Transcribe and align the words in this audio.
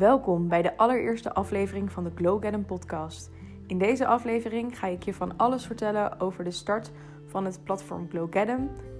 Welkom 0.00 0.48
bij 0.48 0.62
de 0.62 0.76
allereerste 0.76 1.32
aflevering 1.32 1.92
van 1.92 2.04
de 2.04 2.10
Glow 2.14 2.42
Get 2.42 2.66
podcast. 2.66 3.30
In 3.66 3.78
deze 3.78 4.06
aflevering 4.06 4.78
ga 4.78 4.86
ik 4.86 5.02
je 5.02 5.14
van 5.14 5.36
alles 5.36 5.66
vertellen 5.66 6.20
over 6.20 6.44
de 6.44 6.50
start 6.50 6.90
van 7.26 7.44
het 7.44 7.64
platform 7.64 8.08
Glow 8.10 8.32
Get 8.32 8.48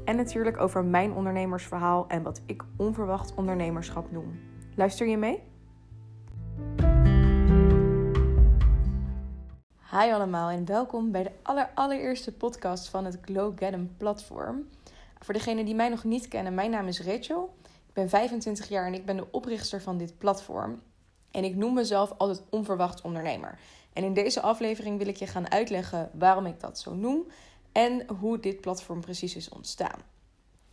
en 0.04 0.16
natuurlijk 0.16 0.60
over 0.60 0.84
mijn 0.84 1.12
ondernemersverhaal 1.12 2.08
en 2.08 2.22
wat 2.22 2.40
ik 2.46 2.62
onverwacht 2.76 3.34
ondernemerschap 3.34 4.10
noem. 4.10 4.40
Luister 4.76 5.06
je 5.06 5.16
mee? 5.16 5.42
Hi 9.90 10.12
allemaal 10.12 10.50
en 10.50 10.64
welkom 10.64 11.10
bij 11.10 11.22
de 11.22 11.64
allereerste 11.74 12.32
podcast 12.32 12.88
van 12.88 13.04
het 13.04 13.18
Glow 13.22 13.58
Get 13.58 13.96
platform. 13.96 14.68
Voor 15.18 15.34
degenen 15.34 15.64
die 15.64 15.74
mij 15.74 15.88
nog 15.88 16.04
niet 16.04 16.28
kennen, 16.28 16.54
mijn 16.54 16.70
naam 16.70 16.86
is 16.86 17.02
Rachel. 17.02 17.54
Ik 17.88 17.94
ben 17.94 18.08
25 18.08 18.68
jaar 18.68 18.86
en 18.86 18.94
ik 18.94 19.04
ben 19.04 19.16
de 19.16 19.26
oprichter 19.30 19.80
van 19.80 19.98
dit 19.98 20.18
platform. 20.18 20.80
En 21.30 21.44
ik 21.44 21.56
noem 21.56 21.74
mezelf 21.74 22.12
altijd 22.18 22.42
onverwacht 22.50 23.00
ondernemer. 23.00 23.58
En 23.92 24.04
in 24.04 24.14
deze 24.14 24.40
aflevering 24.40 24.98
wil 24.98 25.06
ik 25.06 25.16
je 25.16 25.26
gaan 25.26 25.50
uitleggen 25.50 26.10
waarom 26.12 26.46
ik 26.46 26.60
dat 26.60 26.78
zo 26.78 26.94
noem 26.94 27.26
en 27.72 28.06
hoe 28.20 28.40
dit 28.40 28.60
platform 28.60 29.00
precies 29.00 29.36
is 29.36 29.48
ontstaan. 29.48 29.98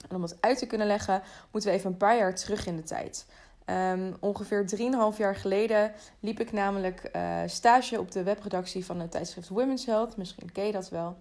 En 0.09 0.15
om 0.15 0.21
het 0.21 0.37
uit 0.41 0.57
te 0.57 0.65
kunnen 0.65 0.87
leggen, 0.87 1.21
moeten 1.51 1.71
we 1.71 1.77
even 1.77 1.91
een 1.91 1.97
paar 1.97 2.17
jaar 2.17 2.35
terug 2.35 2.65
in 2.65 2.75
de 2.75 2.83
tijd. 2.83 3.25
Um, 3.65 4.15
ongeveer 4.19 4.65
3,5 5.13 5.17
jaar 5.17 5.35
geleden 5.35 5.91
liep 6.19 6.39
ik 6.39 6.51
namelijk 6.51 7.09
uh, 7.15 7.41
stage 7.45 7.99
op 7.99 8.11
de 8.11 8.23
webredactie 8.23 8.85
van 8.85 8.99
het 8.99 9.11
tijdschrift 9.11 9.49
Women's 9.49 9.85
Health. 9.85 10.17
Misschien 10.17 10.51
ken 10.51 10.65
je 10.65 10.71
dat 10.71 10.89
wel. 10.89 11.17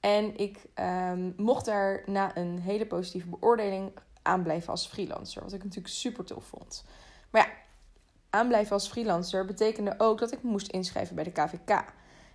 En 0.00 0.36
ik 0.36 0.58
um, 1.10 1.34
mocht 1.36 1.64
daar 1.64 2.02
na 2.06 2.36
een 2.36 2.58
hele 2.58 2.86
positieve 2.86 3.28
beoordeling 3.28 3.92
aanblijven 4.22 4.70
als 4.70 4.86
freelancer. 4.86 5.42
Wat 5.42 5.52
ik 5.52 5.64
natuurlijk 5.64 5.94
super 5.94 6.24
tof 6.24 6.44
vond. 6.44 6.84
Maar 7.30 7.46
ja, 7.46 7.52
aanblijven 8.32 8.72
als 8.72 8.88
freelancer 8.88 9.44
betekende 9.44 9.94
ook 9.98 10.18
dat 10.18 10.32
ik 10.32 10.42
moest 10.42 10.68
inschrijven 10.68 11.14
bij 11.14 11.24
de 11.24 11.30
KVK. 11.32 11.84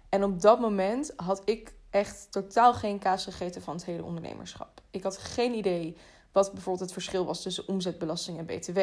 En 0.10 0.24
op 0.24 0.42
dat 0.42 0.60
moment 0.60 1.14
had 1.16 1.42
ik 1.46 1.74
echt 1.90 2.28
totaal 2.32 2.74
geen 2.74 3.00
kaas 3.00 3.24
gegeten 3.24 3.62
van 3.62 3.76
het 3.76 3.86
hele 3.86 4.04
ondernemerschap. 4.04 4.82
Ik 4.92 5.04
had 5.04 5.18
geen 5.18 5.54
idee 5.54 5.98
wat 6.32 6.52
bijvoorbeeld 6.52 6.84
het 6.84 6.94
verschil 6.94 7.26
was 7.26 7.42
tussen 7.42 7.68
omzetbelasting 7.68 8.38
en 8.38 8.46
BTW. 8.46 8.80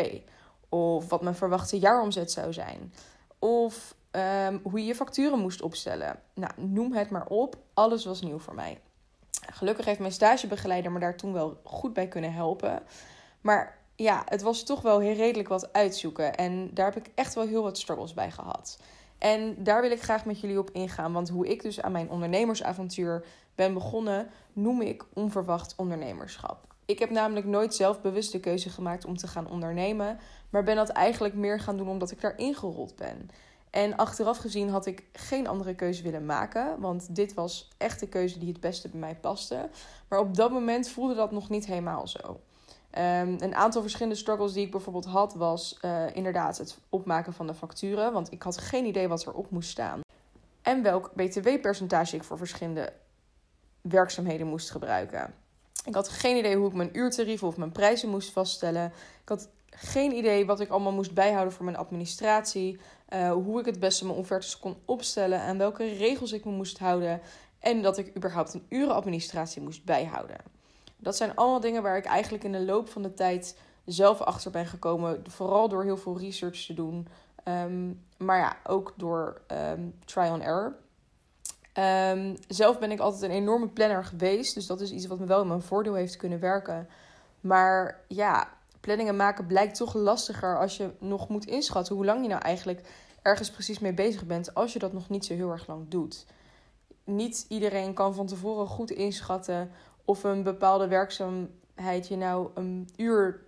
Of 0.69 1.09
wat 1.09 1.23
mijn 1.23 1.35
verwachte 1.35 1.79
jaaromzet 1.79 2.31
zou 2.31 2.53
zijn. 2.53 2.95
Of 3.39 3.95
um, 4.11 4.61
hoe 4.63 4.81
je 4.81 4.87
je 4.87 4.95
facturen 4.95 5.39
moest 5.39 5.63
opstellen. 5.63 6.21
Nou, 6.35 6.53
noem 6.57 6.93
het 6.93 7.11
maar 7.11 7.27
op. 7.27 7.57
Alles 7.75 8.05
was 8.05 8.23
nieuw 8.23 8.39
voor 8.39 8.55
mij. 8.55 8.81
Gelukkig 9.53 9.85
heeft 9.85 9.99
mijn 9.99 10.13
stagebegeleider 10.13 10.93
me 10.93 11.01
daar 11.01 11.17
toen 11.17 11.33
wel 11.33 11.61
goed 11.65 11.93
bij 11.93 12.09
kunnen 12.09 12.33
helpen. 12.33 12.83
Maar 13.41 13.79
ja, 13.97 14.23
het 14.29 14.43
was 14.43 14.63
toch 14.63 14.81
wel 14.81 14.99
heel 14.99 15.15
redelijk 15.15 15.49
wat 15.49 15.73
uitzoeken. 15.73 16.35
En 16.35 16.71
daar 16.73 16.93
heb 16.93 17.07
ik 17.07 17.13
echt 17.15 17.35
wel 17.35 17.47
heel 17.47 17.63
wat 17.63 17.79
struggles 17.79 18.15
bij 18.15 18.31
gehad. 18.31 18.79
En 19.19 19.57
daar 19.59 19.81
wil 19.81 19.91
ik 19.91 20.03
graag 20.03 20.25
met 20.25 20.41
jullie 20.41 20.59
op 20.59 20.71
ingaan. 20.71 21.13
Want 21.13 21.29
hoe 21.29 21.49
ik 21.49 21.63
dus 21.63 21.83
aan 21.83 21.93
mijn 21.93 22.11
ondernemersavontuur 22.11 23.25
ben 23.55 23.75
begonnen, 23.75 24.31
noem 24.53 24.81
ik 24.81 25.05
onverwacht 25.13 25.75
ondernemerschap. 25.77 26.75
Ik 26.87 26.99
heb 26.99 27.11
namelijk 27.11 27.47
nooit 27.47 27.75
zelf 27.75 28.01
bewust 28.01 28.33
de 28.33 28.41
keuze 28.41 28.71
gemaakt 28.71 29.05
om 29.05 29.17
te 29.17 29.27
gaan 29.27 29.51
ondernemen. 29.51 30.19
Maar 30.51 30.63
ben 30.63 30.77
dat 30.77 30.89
eigenlijk 30.89 31.35
meer 31.35 31.61
gaan 31.61 31.77
doen 31.77 31.89
omdat 31.89 32.11
ik 32.11 32.21
daarin 32.21 32.55
gerold 32.55 32.97
ben. 32.97 33.31
En 33.71 33.97
achteraf 33.97 34.39
gezien 34.39 34.69
had 34.69 34.87
ik 34.87 35.05
geen 35.13 35.47
andere 35.47 35.75
keuze 35.75 36.03
willen 36.03 36.27
maken. 36.27 36.81
Want 36.81 37.17
dit 37.17 37.35
was 37.35 37.69
echt 37.77 38.01
de 38.01 38.09
keuze 38.09 38.39
die 38.39 38.49
het 38.49 38.61
beste 38.61 38.89
bij 38.89 39.01
mij 39.01 39.17
paste. 39.17 39.69
Maar 40.09 40.19
op 40.19 40.37
dat 40.37 40.51
moment 40.51 40.89
voelde 40.89 41.15
dat 41.15 41.33
nog 41.33 41.49
niet 41.49 41.67
helemaal 41.67 42.09
zo. 42.09 42.41
Um, 42.99 43.37
een 43.41 43.55
aantal 43.55 43.81
verschillende 43.81 44.19
struggles 44.19 44.53
die 44.53 44.65
ik 44.65 44.71
bijvoorbeeld 44.71 45.05
had, 45.05 45.35
was 45.35 45.79
uh, 45.85 46.17
inderdaad 46.17 46.59
het 46.59 46.79
opmaken 46.89 47.33
van 47.33 47.47
de 47.47 47.55
facturen. 47.55 48.13
Want 48.13 48.33
ik 48.33 48.43
had 48.43 48.59
geen 48.59 48.85
idee 48.85 49.09
wat 49.09 49.27
erop 49.27 49.51
moest 49.51 49.71
staan. 49.71 50.01
En 50.63 50.83
welk 50.83 51.11
btw-percentage 51.15 52.17
ik 52.17 52.25
voor 52.25 52.39
verschillende 52.39 52.93
werkzaamheden 53.81 54.47
moest 54.47 54.71
gebruiken. 54.71 55.35
Ik 55.85 55.95
had 55.95 56.09
geen 56.09 56.37
idee 56.37 56.57
hoe 56.57 56.69
ik 56.69 56.75
mijn 56.75 56.97
uurtarieven 56.99 57.49
of 57.49 57.57
mijn 57.57 57.73
prijzen 57.73 58.09
moest 58.09 58.33
vaststellen. 58.33 58.93
Ik 59.23 59.29
had 59.29 59.49
geen 59.71 60.13
idee 60.13 60.47
wat 60.47 60.61
ik 60.61 60.69
allemaal 60.69 60.93
moest 60.93 61.15
bijhouden 61.15 61.53
voor 61.53 61.65
mijn 61.65 61.77
administratie. 61.77 62.79
Uh, 63.09 63.33
hoe 63.33 63.61
ik 63.61 63.67
het 63.67 63.81
beste 63.81 64.07
mijn 64.07 64.19
offertes 64.19 64.59
kon 64.59 64.77
opstellen. 64.85 65.41
En 65.41 65.59
welke 65.59 65.87
regels 65.87 66.33
ik 66.33 66.45
me 66.45 66.51
moest 66.51 66.79
houden. 66.79 67.21
En 67.59 67.83
dat 67.83 67.99
ik 67.99 68.17
überhaupt 68.17 68.55
een 68.55 68.67
urenadministratie 68.69 69.63
moest 69.63 69.85
bijhouden. 69.85 70.37
Dat 71.05 71.17
zijn 71.17 71.35
allemaal 71.35 71.61
dingen 71.61 71.83
waar 71.83 71.97
ik 71.97 72.05
eigenlijk 72.05 72.45
in 72.45 72.53
de 72.53 72.65
loop 72.65 72.89
van 72.89 73.03
de 73.03 73.15
tijd 73.15 73.59
zelf 73.85 74.21
achter 74.21 74.51
ben 74.51 74.67
gekomen. 74.67 75.23
Vooral 75.27 75.69
door 75.69 75.85
heel 75.85 75.97
veel 75.97 76.19
research 76.19 76.67
te 76.67 76.75
doen. 76.75 77.09
Um, 77.45 78.05
maar 78.17 78.39
ja, 78.39 78.57
ook 78.67 78.93
door 78.97 79.41
um, 79.71 79.95
try 80.05 80.29
on 80.29 80.43
error. 80.43 80.77
Um, 81.79 82.37
zelf 82.49 82.79
ben 82.79 82.91
ik 82.91 83.01
altijd 83.01 83.23
een 83.23 83.37
enorme 83.37 83.69
planner 83.69 84.05
geweest. 84.05 84.55
Dus 84.55 84.67
dat 84.67 84.81
is 84.81 84.91
iets 84.91 85.07
wat 85.07 85.19
me 85.19 85.27
wel 85.27 85.41
in 85.41 85.49
mijn 85.49 85.63
voordeel 85.63 85.95
heeft 85.95 86.17
kunnen 86.17 86.41
werken. 86.41 86.89
Maar 87.41 88.01
ja, 88.09 88.49
planningen 88.81 89.17
maken 89.17 89.47
blijkt 89.47 89.77
toch 89.77 89.95
lastiger 89.95 90.59
als 90.59 90.77
je 90.77 90.91
nog 90.99 91.29
moet 91.29 91.47
inschatten 91.47 91.95
hoe 91.95 92.05
lang 92.05 92.23
je 92.23 92.29
nou 92.29 92.43
eigenlijk 92.43 92.89
ergens 93.23 93.51
precies 93.51 93.79
mee 93.79 93.95
bezig 93.95 94.27
bent 94.27 94.55
als 94.55 94.73
je 94.73 94.79
dat 94.79 94.93
nog 94.93 95.09
niet 95.09 95.25
zo 95.25 95.35
heel 95.35 95.51
erg 95.51 95.67
lang 95.67 95.89
doet. 95.89 96.27
Niet 97.05 97.47
iedereen 97.49 97.95
kan 97.95 98.15
van 98.15 98.27
tevoren 98.27 98.67
goed 98.67 98.91
inschatten 98.91 99.71
of 100.05 100.25
een 100.25 100.43
bepaalde 100.43 100.89
werkzaamheid 100.89 102.09
je 102.09 102.17
nou 102.17 102.49
een 102.55 102.89
uur 102.97 103.43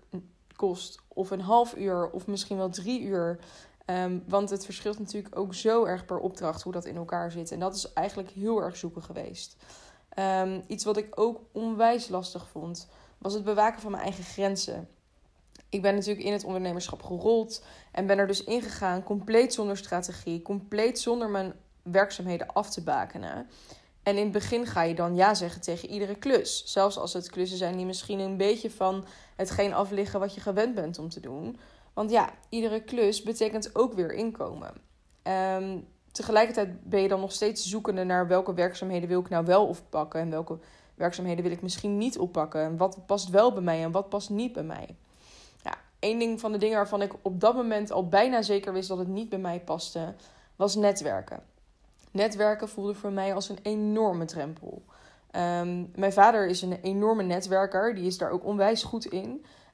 kost, 0.56 1.00
of 1.09 1.31
een 1.31 1.41
half 1.41 1.77
uur, 1.77 2.11
of 2.11 2.27
misschien 2.27 2.56
wel 2.56 2.71
drie 2.71 3.03
uur. 3.03 3.39
Um, 3.87 4.22
want 4.27 4.50
het 4.50 4.65
verschilt 4.65 4.99
natuurlijk 4.99 5.39
ook 5.39 5.55
zo 5.55 5.84
erg 5.84 6.05
per 6.05 6.19
opdracht 6.19 6.62
hoe 6.62 6.72
dat 6.72 6.84
in 6.84 6.97
elkaar 6.97 7.31
zit. 7.31 7.50
En 7.50 7.59
dat 7.59 7.75
is 7.75 7.93
eigenlijk 7.93 8.31
heel 8.31 8.62
erg 8.62 8.77
zoeken 8.77 9.03
geweest. 9.03 9.56
Um, 10.19 10.62
iets 10.66 10.84
wat 10.84 10.97
ik 10.97 11.21
ook 11.21 11.41
onwijs 11.53 12.09
lastig 12.09 12.49
vond, 12.49 12.89
was 13.19 13.34
het 13.34 13.45
bewaken 13.45 13.81
van 13.81 13.91
mijn 13.91 14.03
eigen 14.03 14.25
grenzen. 14.25 14.89
Ik 15.69 15.83
ben 15.83 15.95
natuurlijk 15.95 16.27
in 16.27 16.33
het 16.33 16.45
ondernemerschap 16.45 17.03
gerold 17.03 17.65
en 17.93 18.06
ben 18.06 18.19
er 18.19 18.27
dus 18.27 18.45
ingegaan, 18.45 19.03
compleet 19.03 19.55
zonder 19.55 19.77
strategie, 19.77 20.43
compleet 20.43 20.99
zonder 20.99 21.28
mijn 21.28 21.53
werkzaamheden 21.83 22.53
af 22.53 22.71
te 22.71 22.83
bakenen. 22.83 23.49
En 24.06 24.17
in 24.17 24.22
het 24.22 24.33
begin 24.33 24.67
ga 24.67 24.83
je 24.83 24.94
dan 24.94 25.15
ja 25.15 25.34
zeggen 25.34 25.61
tegen 25.61 25.89
iedere 25.89 26.15
klus. 26.15 26.62
Zelfs 26.67 26.99
als 26.99 27.12
het 27.12 27.31
klussen 27.31 27.59
zijn 27.59 27.77
die 27.77 27.87
misschien 27.87 28.19
een 28.19 28.37
beetje 28.37 28.71
van 28.71 29.05
hetgeen 29.37 29.75
afliggen 29.75 30.21
wat 30.21 30.34
je 30.34 30.41
gewend 30.41 30.75
bent 30.75 30.99
om 30.99 31.09
te 31.09 31.21
doen. 31.21 31.59
Want 31.93 32.11
ja, 32.11 32.31
iedere 32.49 32.83
klus 32.83 33.22
betekent 33.22 33.75
ook 33.75 33.93
weer 33.93 34.12
inkomen. 34.12 34.72
Um, 35.22 35.87
tegelijkertijd 36.12 36.89
ben 36.89 37.03
je 37.03 37.09
dan 37.09 37.21
nog 37.21 37.33
steeds 37.33 37.69
zoekende 37.69 38.05
naar 38.05 38.27
welke 38.27 38.55
werkzaamheden 38.55 39.09
wil 39.09 39.21
ik 39.21 39.28
nou 39.28 39.45
wel 39.45 39.66
oppakken. 39.66 40.21
En 40.21 40.31
welke 40.31 40.59
werkzaamheden 40.95 41.43
wil 41.43 41.53
ik 41.53 41.62
misschien 41.62 41.99
niet 41.99 42.19
oppakken. 42.19 42.61
En 42.61 42.77
wat 42.77 43.06
past 43.06 43.31
wel 43.31 43.53
bij 43.53 43.62
mij 43.62 43.83
en 43.83 43.91
wat 43.91 44.09
past 44.09 44.31
niet 44.31 44.53
bij 44.53 44.65
mij. 44.65 44.97
Ja, 45.62 45.75
één 45.99 46.19
ding 46.19 46.41
van 46.41 46.53
de 46.53 46.59
dingen 46.59 46.77
waarvan 46.77 47.03
ik 47.03 47.12
op 47.22 47.41
dat 47.41 47.55
moment 47.55 47.91
al 47.91 48.09
bijna 48.09 48.43
zeker 48.43 48.72
wist 48.72 48.89
dat 48.89 48.99
het 48.99 49.09
niet 49.09 49.28
bij 49.28 49.39
mij 49.39 49.61
paste, 49.61 50.15
was 50.56 50.75
netwerken. 50.75 51.55
Netwerken 52.11 52.69
voelde 52.69 52.94
voor 52.94 53.12
mij 53.12 53.34
als 53.34 53.49
een 53.49 53.59
enorme 53.62 54.25
drempel. 54.25 54.83
Um, 55.37 55.91
mijn 55.94 56.12
vader 56.12 56.47
is 56.47 56.62
een 56.62 56.81
enorme 56.83 57.22
netwerker, 57.22 57.94
die 57.94 58.06
is 58.06 58.19
daar 58.19 58.31
ook 58.31 58.44
onwijs 58.44 58.83
goed 58.83 59.05
in. 59.05 59.28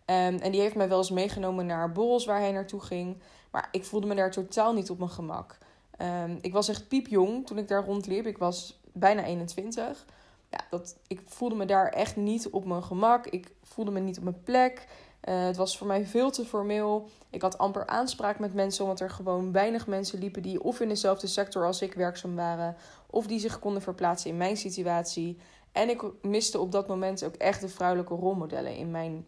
Um, 0.07 0.39
en 0.39 0.53
die 0.53 0.61
heeft 0.61 0.75
mij 0.75 0.89
wel 0.89 0.99
eens 0.99 1.11
meegenomen 1.11 1.67
naar 1.67 1.93
borrels 1.93 2.25
waar 2.25 2.41
hij 2.41 2.53
naartoe 2.53 2.81
ging. 2.81 3.17
Maar 3.51 3.69
ik 3.71 3.85
voelde 3.85 4.07
me 4.07 4.15
daar 4.15 4.31
totaal 4.31 4.73
niet 4.73 4.91
op 4.91 4.99
mijn 4.99 5.11
gemak. 5.11 5.59
Um, 5.99 6.39
ik 6.41 6.53
was 6.53 6.69
echt 6.69 6.89
piepjong 6.89 7.47
toen 7.47 7.59
ik 7.59 7.69
daar 7.69 7.85
rondliep. 7.85 8.27
Ik 8.27 8.39
was 8.39 8.81
bijna 8.93 9.25
21. 9.25 10.07
Ja, 10.51 10.59
dat, 10.71 10.97
ik 11.07 11.21
voelde 11.27 11.55
me 11.55 11.65
daar 11.65 11.89
echt 11.89 12.17
niet 12.17 12.51
op 12.51 12.65
mijn 12.65 12.83
gemak. 12.83 13.27
Ik 13.27 13.51
voelde 13.63 13.91
me 13.91 14.01
niet 14.01 14.19
op 14.19 14.25
mijn 14.25 14.43
plek. 14.43 14.87
Uh, 15.29 15.45
het 15.45 15.57
was 15.57 15.79
voor 15.79 15.87
mij 15.87 16.07
veel 16.07 16.31
te 16.31 16.45
formeel. 16.45 17.09
Ik 17.31 17.43
had 17.43 17.59
amper 17.59 17.87
aanspraak 17.87 18.39
met 18.39 18.55
mensen, 18.55 18.85
omdat 18.85 19.01
er 19.01 19.11
gewoon 19.11 19.53
weinig 19.53 19.87
mensen 19.87 20.19
liepen 20.19 20.43
die 20.43 20.63
of 20.63 20.81
in 20.81 20.89
dezelfde 20.89 21.27
sector 21.27 21.67
als 21.67 21.83
ik 21.83 21.95
werkzaam 21.95 22.37
waren, 22.37 22.77
of 23.11 23.27
die 23.27 23.39
zich 23.39 23.59
konden 23.59 23.83
verplaatsen 23.83 24.31
in 24.31 24.37
mijn 24.37 24.57
situatie. 24.57 25.39
En 25.73 25.89
ik 25.89 26.03
miste 26.23 26.59
op 26.59 26.73
dat 26.73 26.89
moment 26.89 27.25
ook 27.25 27.35
echt 27.35 27.61
de 27.61 27.69
vrouwelijke 27.69 28.15
rolmodellen 28.15 28.77
in 28.77 28.91
mijn 28.91 29.27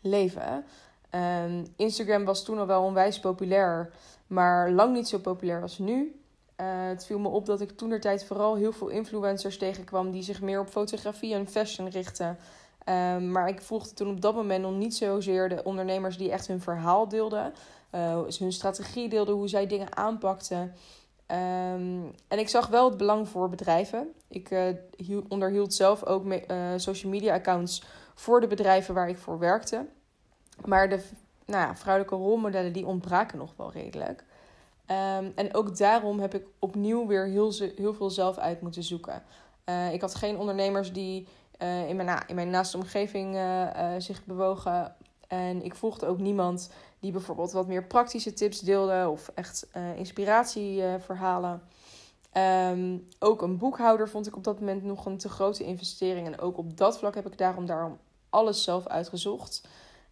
leven. 0.00 0.64
Um, 1.44 1.66
Instagram 1.76 2.24
was 2.24 2.44
toen 2.44 2.58
al 2.58 2.66
wel 2.66 2.82
onwijs 2.82 3.20
populair, 3.20 3.92
maar 4.26 4.70
lang 4.70 4.92
niet 4.94 5.08
zo 5.08 5.18
populair 5.18 5.62
als 5.62 5.78
nu. 5.78 6.20
Uh, 6.60 6.66
het 6.68 7.06
viel 7.06 7.18
me 7.18 7.28
op 7.28 7.46
dat 7.46 7.60
ik 7.60 7.76
toen 7.76 8.00
vooral 8.26 8.56
heel 8.56 8.72
veel 8.72 8.88
influencers 8.88 9.58
tegenkwam 9.58 10.10
die 10.10 10.22
zich 10.22 10.40
meer 10.40 10.60
op 10.60 10.68
fotografie 10.68 11.34
en 11.34 11.48
fashion 11.48 11.88
richten. 11.88 12.38
Um, 12.88 13.30
maar 13.30 13.48
ik 13.48 13.62
volgde 13.62 13.94
toen 13.94 14.10
op 14.10 14.20
dat 14.20 14.34
moment 14.34 14.62
nog 14.62 14.74
niet 14.74 14.94
zozeer 14.94 15.48
de 15.48 15.62
ondernemers 15.64 16.16
die 16.16 16.30
echt 16.30 16.46
hun 16.46 16.60
verhaal 16.60 17.08
deelden. 17.08 17.52
Uh, 17.94 18.18
hun 18.38 18.52
strategie 18.52 19.08
deelden, 19.08 19.34
hoe 19.34 19.48
zij 19.48 19.66
dingen 19.66 19.96
aanpakten. 19.96 20.60
Um, 20.60 22.14
en 22.28 22.38
ik 22.38 22.48
zag 22.48 22.66
wel 22.66 22.88
het 22.88 22.96
belang 22.96 23.28
voor 23.28 23.48
bedrijven. 23.48 24.12
Ik 24.28 24.74
hield, 24.96 25.24
onderhield 25.28 25.74
zelf 25.74 26.04
ook 26.04 26.24
me, 26.24 26.44
uh, 26.50 26.72
social 26.76 27.12
media 27.12 27.34
accounts 27.34 27.82
voor 28.14 28.40
de 28.40 28.46
bedrijven 28.46 28.94
waar 28.94 29.08
ik 29.08 29.18
voor 29.18 29.38
werkte. 29.38 29.86
Maar 30.64 30.88
de 30.88 31.04
nou 31.44 31.66
ja, 31.66 31.76
vrouwelijke 31.76 32.16
rolmodellen 32.16 32.72
die 32.72 32.86
ontbraken 32.86 33.38
nog 33.38 33.52
wel 33.56 33.72
redelijk. 33.72 34.24
Ehm, 34.86 35.30
en 35.34 35.54
ook 35.54 35.76
daarom 35.76 36.20
heb 36.20 36.34
ik 36.34 36.46
opnieuw 36.58 37.06
weer 37.06 37.26
heel, 37.26 37.52
heel 37.76 37.94
veel 37.94 38.10
zelf 38.10 38.38
uit 38.38 38.60
moeten 38.60 38.82
zoeken. 38.82 39.22
Ik 39.92 40.00
had 40.00 40.14
geen 40.14 40.38
ondernemers 40.38 40.92
die 40.92 41.26
uh, 41.58 41.88
in, 41.88 41.96
mijn, 41.96 42.22
in 42.26 42.34
mijn 42.34 42.50
naaste 42.50 42.76
omgeving 42.76 43.34
uh, 43.34 43.68
zich 43.98 44.24
bewogen. 44.24 44.94
En 45.28 45.62
ik 45.62 45.74
volgde 45.74 46.06
ook 46.06 46.18
niemand 46.18 46.70
die 47.00 47.12
bijvoorbeeld 47.12 47.52
wat 47.52 47.66
meer 47.66 47.84
praktische 47.84 48.32
tips 48.32 48.60
deelde 48.60 49.08
of 49.08 49.30
echt 49.34 49.66
inspiratieverhalen. 49.96 51.62
Um, 52.70 53.08
ook 53.18 53.42
een 53.42 53.58
boekhouder 53.58 54.08
vond 54.08 54.26
ik 54.26 54.36
op 54.36 54.44
dat 54.44 54.60
moment 54.60 54.82
nog 54.82 55.06
een 55.06 55.18
te 55.18 55.28
grote 55.28 55.64
investering. 55.64 56.26
En 56.26 56.38
ook 56.38 56.58
op 56.58 56.76
dat 56.76 56.98
vlak 56.98 57.14
heb 57.14 57.26
ik 57.26 57.38
daarom, 57.38 57.66
daarom 57.66 57.98
alles 58.30 58.62
zelf 58.62 58.86
uitgezocht. 58.86 59.68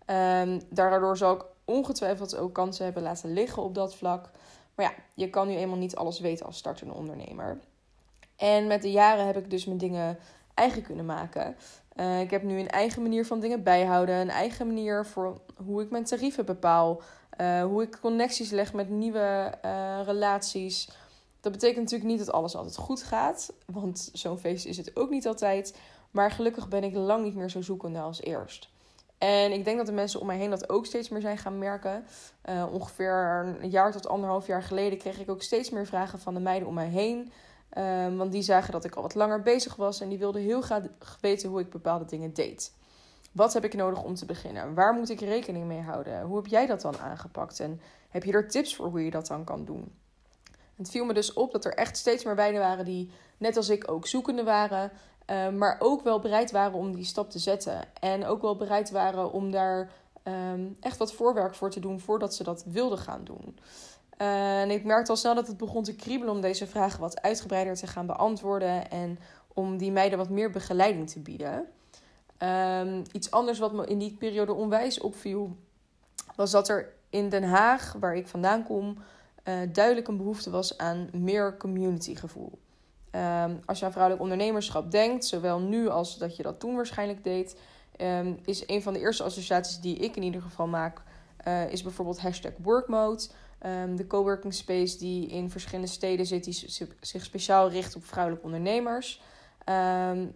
Um, 0.06 0.61
daardoor 0.71 1.17
zal 1.17 1.35
ik 1.35 1.45
ongetwijfeld 1.65 2.37
ook 2.37 2.55
kansen 2.55 2.85
hebben 2.85 3.03
laten 3.03 3.33
liggen 3.33 3.62
op 3.62 3.75
dat 3.75 3.95
vlak. 3.95 4.31
Maar 4.75 4.87
ja, 4.87 4.93
je 5.15 5.31
kan 5.31 5.49
nu 5.49 5.55
eenmaal 5.56 5.79
niet 5.79 5.97
alles 5.97 6.21
weten 6.21 6.47
als 6.47 6.56
startende 6.56 6.95
ondernemer. 6.95 7.59
En 8.37 8.67
met 8.67 8.83
de 8.83 8.91
jaren 8.91 9.27
heb 9.27 9.37
ik 9.37 9.50
dus 9.50 9.65
mijn 9.65 9.79
dingen 9.79 10.19
eigen 10.54 10.82
kunnen 10.82 11.04
maken. 11.04 11.56
Uh, 11.96 12.20
ik 12.20 12.31
heb 12.31 12.43
nu 12.43 12.58
een 12.58 12.70
eigen 12.70 13.02
manier 13.02 13.26
van 13.26 13.40
dingen 13.40 13.62
bijhouden. 13.62 14.14
Een 14.14 14.31
eigen 14.31 14.66
manier 14.66 15.06
voor 15.06 15.40
hoe 15.64 15.82
ik 15.82 15.90
mijn 15.90 16.04
tarieven 16.04 16.44
bepaal. 16.44 17.02
Uh, 17.40 17.62
hoe 17.62 17.82
ik 17.82 17.99
connecties 18.00 18.50
leg 18.50 18.72
met 18.72 18.88
nieuwe 18.88 19.54
uh, 19.64 20.00
relaties. 20.04 20.90
Dat 21.40 21.52
betekent 21.52 21.81
natuurlijk 21.81 22.10
niet 22.10 22.19
dat 22.19 22.32
alles 22.32 22.56
altijd 22.56 22.76
goed 22.76 23.02
gaat. 23.02 23.52
Want 23.66 24.10
zo'n 24.12 24.38
feest 24.38 24.66
is 24.66 24.76
het 24.76 24.96
ook 24.96 25.10
niet 25.10 25.26
altijd. 25.26 25.78
Maar 26.10 26.31
gelukkig 26.31 26.69
ben 26.69 26.84
ik 26.84 26.94
lang 26.94 27.25
niet 27.25 27.34
meer 27.34 27.50
zo 27.50 27.62
zoekende 27.62 27.99
als 27.99 28.22
eerst. 28.22 28.70
En 29.19 29.52
ik 29.52 29.64
denk 29.64 29.76
dat 29.76 29.87
de 29.87 29.93
mensen 29.93 30.20
om 30.20 30.26
mij 30.26 30.37
heen 30.37 30.50
dat 30.50 30.69
ook 30.69 30.87
steeds 30.87 31.08
meer 31.08 31.20
zijn 31.20 31.38
gaan 31.38 31.58
merken. 31.58 32.04
Ongeveer 32.72 33.56
een 33.60 33.70
jaar 33.70 33.93
tot 33.93 34.08
anderhalf 34.08 34.46
jaar 34.46 34.62
geleden 34.62 34.99
kreeg 34.99 35.20
ik 35.20 35.31
ook 35.31 35.43
steeds 35.43 35.70
meer 35.70 35.87
vragen 35.87 36.19
van 36.19 36.34
de 36.34 36.40
meiden 36.40 36.69
om 36.69 36.75
mij 36.75 36.88
heen. 36.88 37.32
Uh, 37.79 38.17
want 38.17 38.33
die 38.33 38.43
zagen 38.43 38.73
dat 38.73 38.85
ik 38.85 38.95
al 38.95 39.03
wat 39.03 39.15
langer 39.15 39.43
bezig 39.43 39.77
was 39.77 40.01
en 40.01 40.09
die 40.09 40.19
wilden 40.19 40.43
heel 40.43 40.61
graag 40.61 40.83
weten 41.21 41.49
hoe 41.49 41.61
ik 41.61 41.71
bepaalde 41.71 42.05
dingen 42.05 42.33
deed. 42.35 42.73
Wat 43.33 43.53
heb 43.53 43.65
ik 43.65 43.75
nodig 43.75 44.03
om 44.03 44.15
te 44.15 44.27
beginnen? 44.27 44.75
Waar 44.75 44.95
moet 44.95 45.11
ik 45.11 45.21
rekening 45.21 45.67
mee 45.67 45.81
houden? 45.81 46.23
Hoe 46.23 46.37
heb 46.37 46.47
jij 46.47 46.67
dat 46.67 46.81
dan 46.81 46.99
aangepakt? 46.99 47.61
En 47.61 47.81
heb 48.11 48.25
je 48.25 48.33
er 48.33 48.49
tips 48.49 48.77
voor 48.77 48.87
hoe 48.87 49.05
je 49.05 49.11
dat 49.11 49.27
dan 49.27 49.45
kan 49.45 49.65
doen? 49.65 49.93
Het 50.77 50.91
viel 50.91 51.05
me 51.05 51.15
dus 51.15 51.33
op 51.33 51.53
dat 51.53 51.65
er 51.65 51.75
echt 51.75 51.97
steeds 51.97 52.25
meer 52.25 52.35
meiden 52.35 52.61
waren 52.61 52.85
die, 52.85 53.11
net 53.39 53.57
als 53.57 53.69
ik, 53.69 53.91
ook 53.91 54.07
zoekende 54.07 54.45
waren. 54.45 54.91
Uh, 55.31 55.49
maar 55.49 55.77
ook 55.79 56.03
wel 56.03 56.21
bereid 56.21 56.51
waren 56.51 56.79
om 56.79 56.95
die 56.95 57.05
stap 57.05 57.31
te 57.31 57.39
zetten. 57.39 57.81
En 58.01 58.25
ook 58.25 58.43
wel 58.43 58.57
bereid 58.57 58.91
waren 58.91 59.33
om 59.33 59.51
daar 59.51 59.91
um, 60.25 60.77
echt 60.81 60.97
wat 60.97 61.13
voorwerk 61.13 61.55
voor 61.55 61.71
te 61.71 61.81
doen 61.81 62.01
voordat 62.01 62.35
ze 62.35 62.43
dat 62.43 62.65
wilden 62.65 62.99
gaan 62.99 63.25
doen. 63.25 63.59
Uh, 64.23 64.61
en 64.61 64.71
ik 64.71 64.85
merkte 64.85 65.11
al 65.11 65.17
snel 65.17 65.35
dat 65.35 65.47
het 65.47 65.57
begon 65.57 65.83
te 65.83 65.97
kriebelen 65.97 66.35
om 66.35 66.41
deze 66.41 66.67
vragen 66.67 67.01
wat 67.01 67.23
uitgebreider 67.23 67.75
te 67.75 67.87
gaan 67.87 68.07
beantwoorden. 68.07 68.91
En 68.91 69.19
om 69.55 69.77
die 69.77 69.93
meiden 69.93 70.19
wat 70.19 70.29
meer 70.29 70.51
begeleiding 70.51 71.11
te 71.11 71.21
bieden. 71.21 71.67
Um, 72.39 73.03
iets 73.13 73.31
anders 73.31 73.59
wat 73.59 73.73
me 73.73 73.87
in 73.87 73.99
die 73.99 74.17
periode 74.19 74.53
onwijs 74.53 75.01
opviel, 75.01 75.57
was 76.37 76.51
dat 76.51 76.69
er 76.69 76.93
in 77.11 77.29
Den 77.29 77.45
Haag, 77.45 77.97
waar 78.01 78.17
ik 78.17 78.29
vandaan 78.29 78.63
kom, 78.63 78.99
uh, 79.45 79.55
duidelijk 79.73 80.09
een 80.09 80.17
behoefte 80.17 80.51
was 80.51 80.79
aan 80.79 81.09
meer 81.13 81.57
communitygevoel. 81.57 82.59
Um, 83.11 83.61
als 83.65 83.79
je 83.79 83.85
aan 83.85 83.93
vrouwelijk 83.93 84.23
ondernemerschap 84.23 84.91
denkt, 84.91 85.25
zowel 85.25 85.61
nu 85.61 85.89
als 85.89 86.19
dat 86.19 86.37
je 86.37 86.43
dat 86.43 86.61
toen 86.61 86.75
waarschijnlijk 86.75 87.25
deed, 87.25 87.57
um, 88.01 88.39
is 88.45 88.69
een 88.69 88.83
van 88.83 88.93
de 88.93 88.99
eerste 88.99 89.23
associaties 89.23 89.81
die 89.81 89.97
ik 89.97 90.17
in 90.17 90.23
ieder 90.23 90.43
geval 90.43 90.67
maak, 90.67 91.03
uh, 91.49 91.73
is 91.73 91.83
bijvoorbeeld 91.83 92.21
hashtag 92.21 92.53
workmode. 92.63 93.29
Um, 93.67 93.97
de 93.97 94.06
coworking 94.06 94.55
space 94.55 94.99
die 94.99 95.26
in 95.26 95.50
verschillende 95.50 95.91
steden 95.91 96.26
zit, 96.26 96.44
die 96.44 96.88
zich 97.00 97.25
speciaal 97.25 97.70
richt 97.70 97.97
op 97.97 98.05
vrouwelijke 98.05 98.44
ondernemers. 98.44 99.23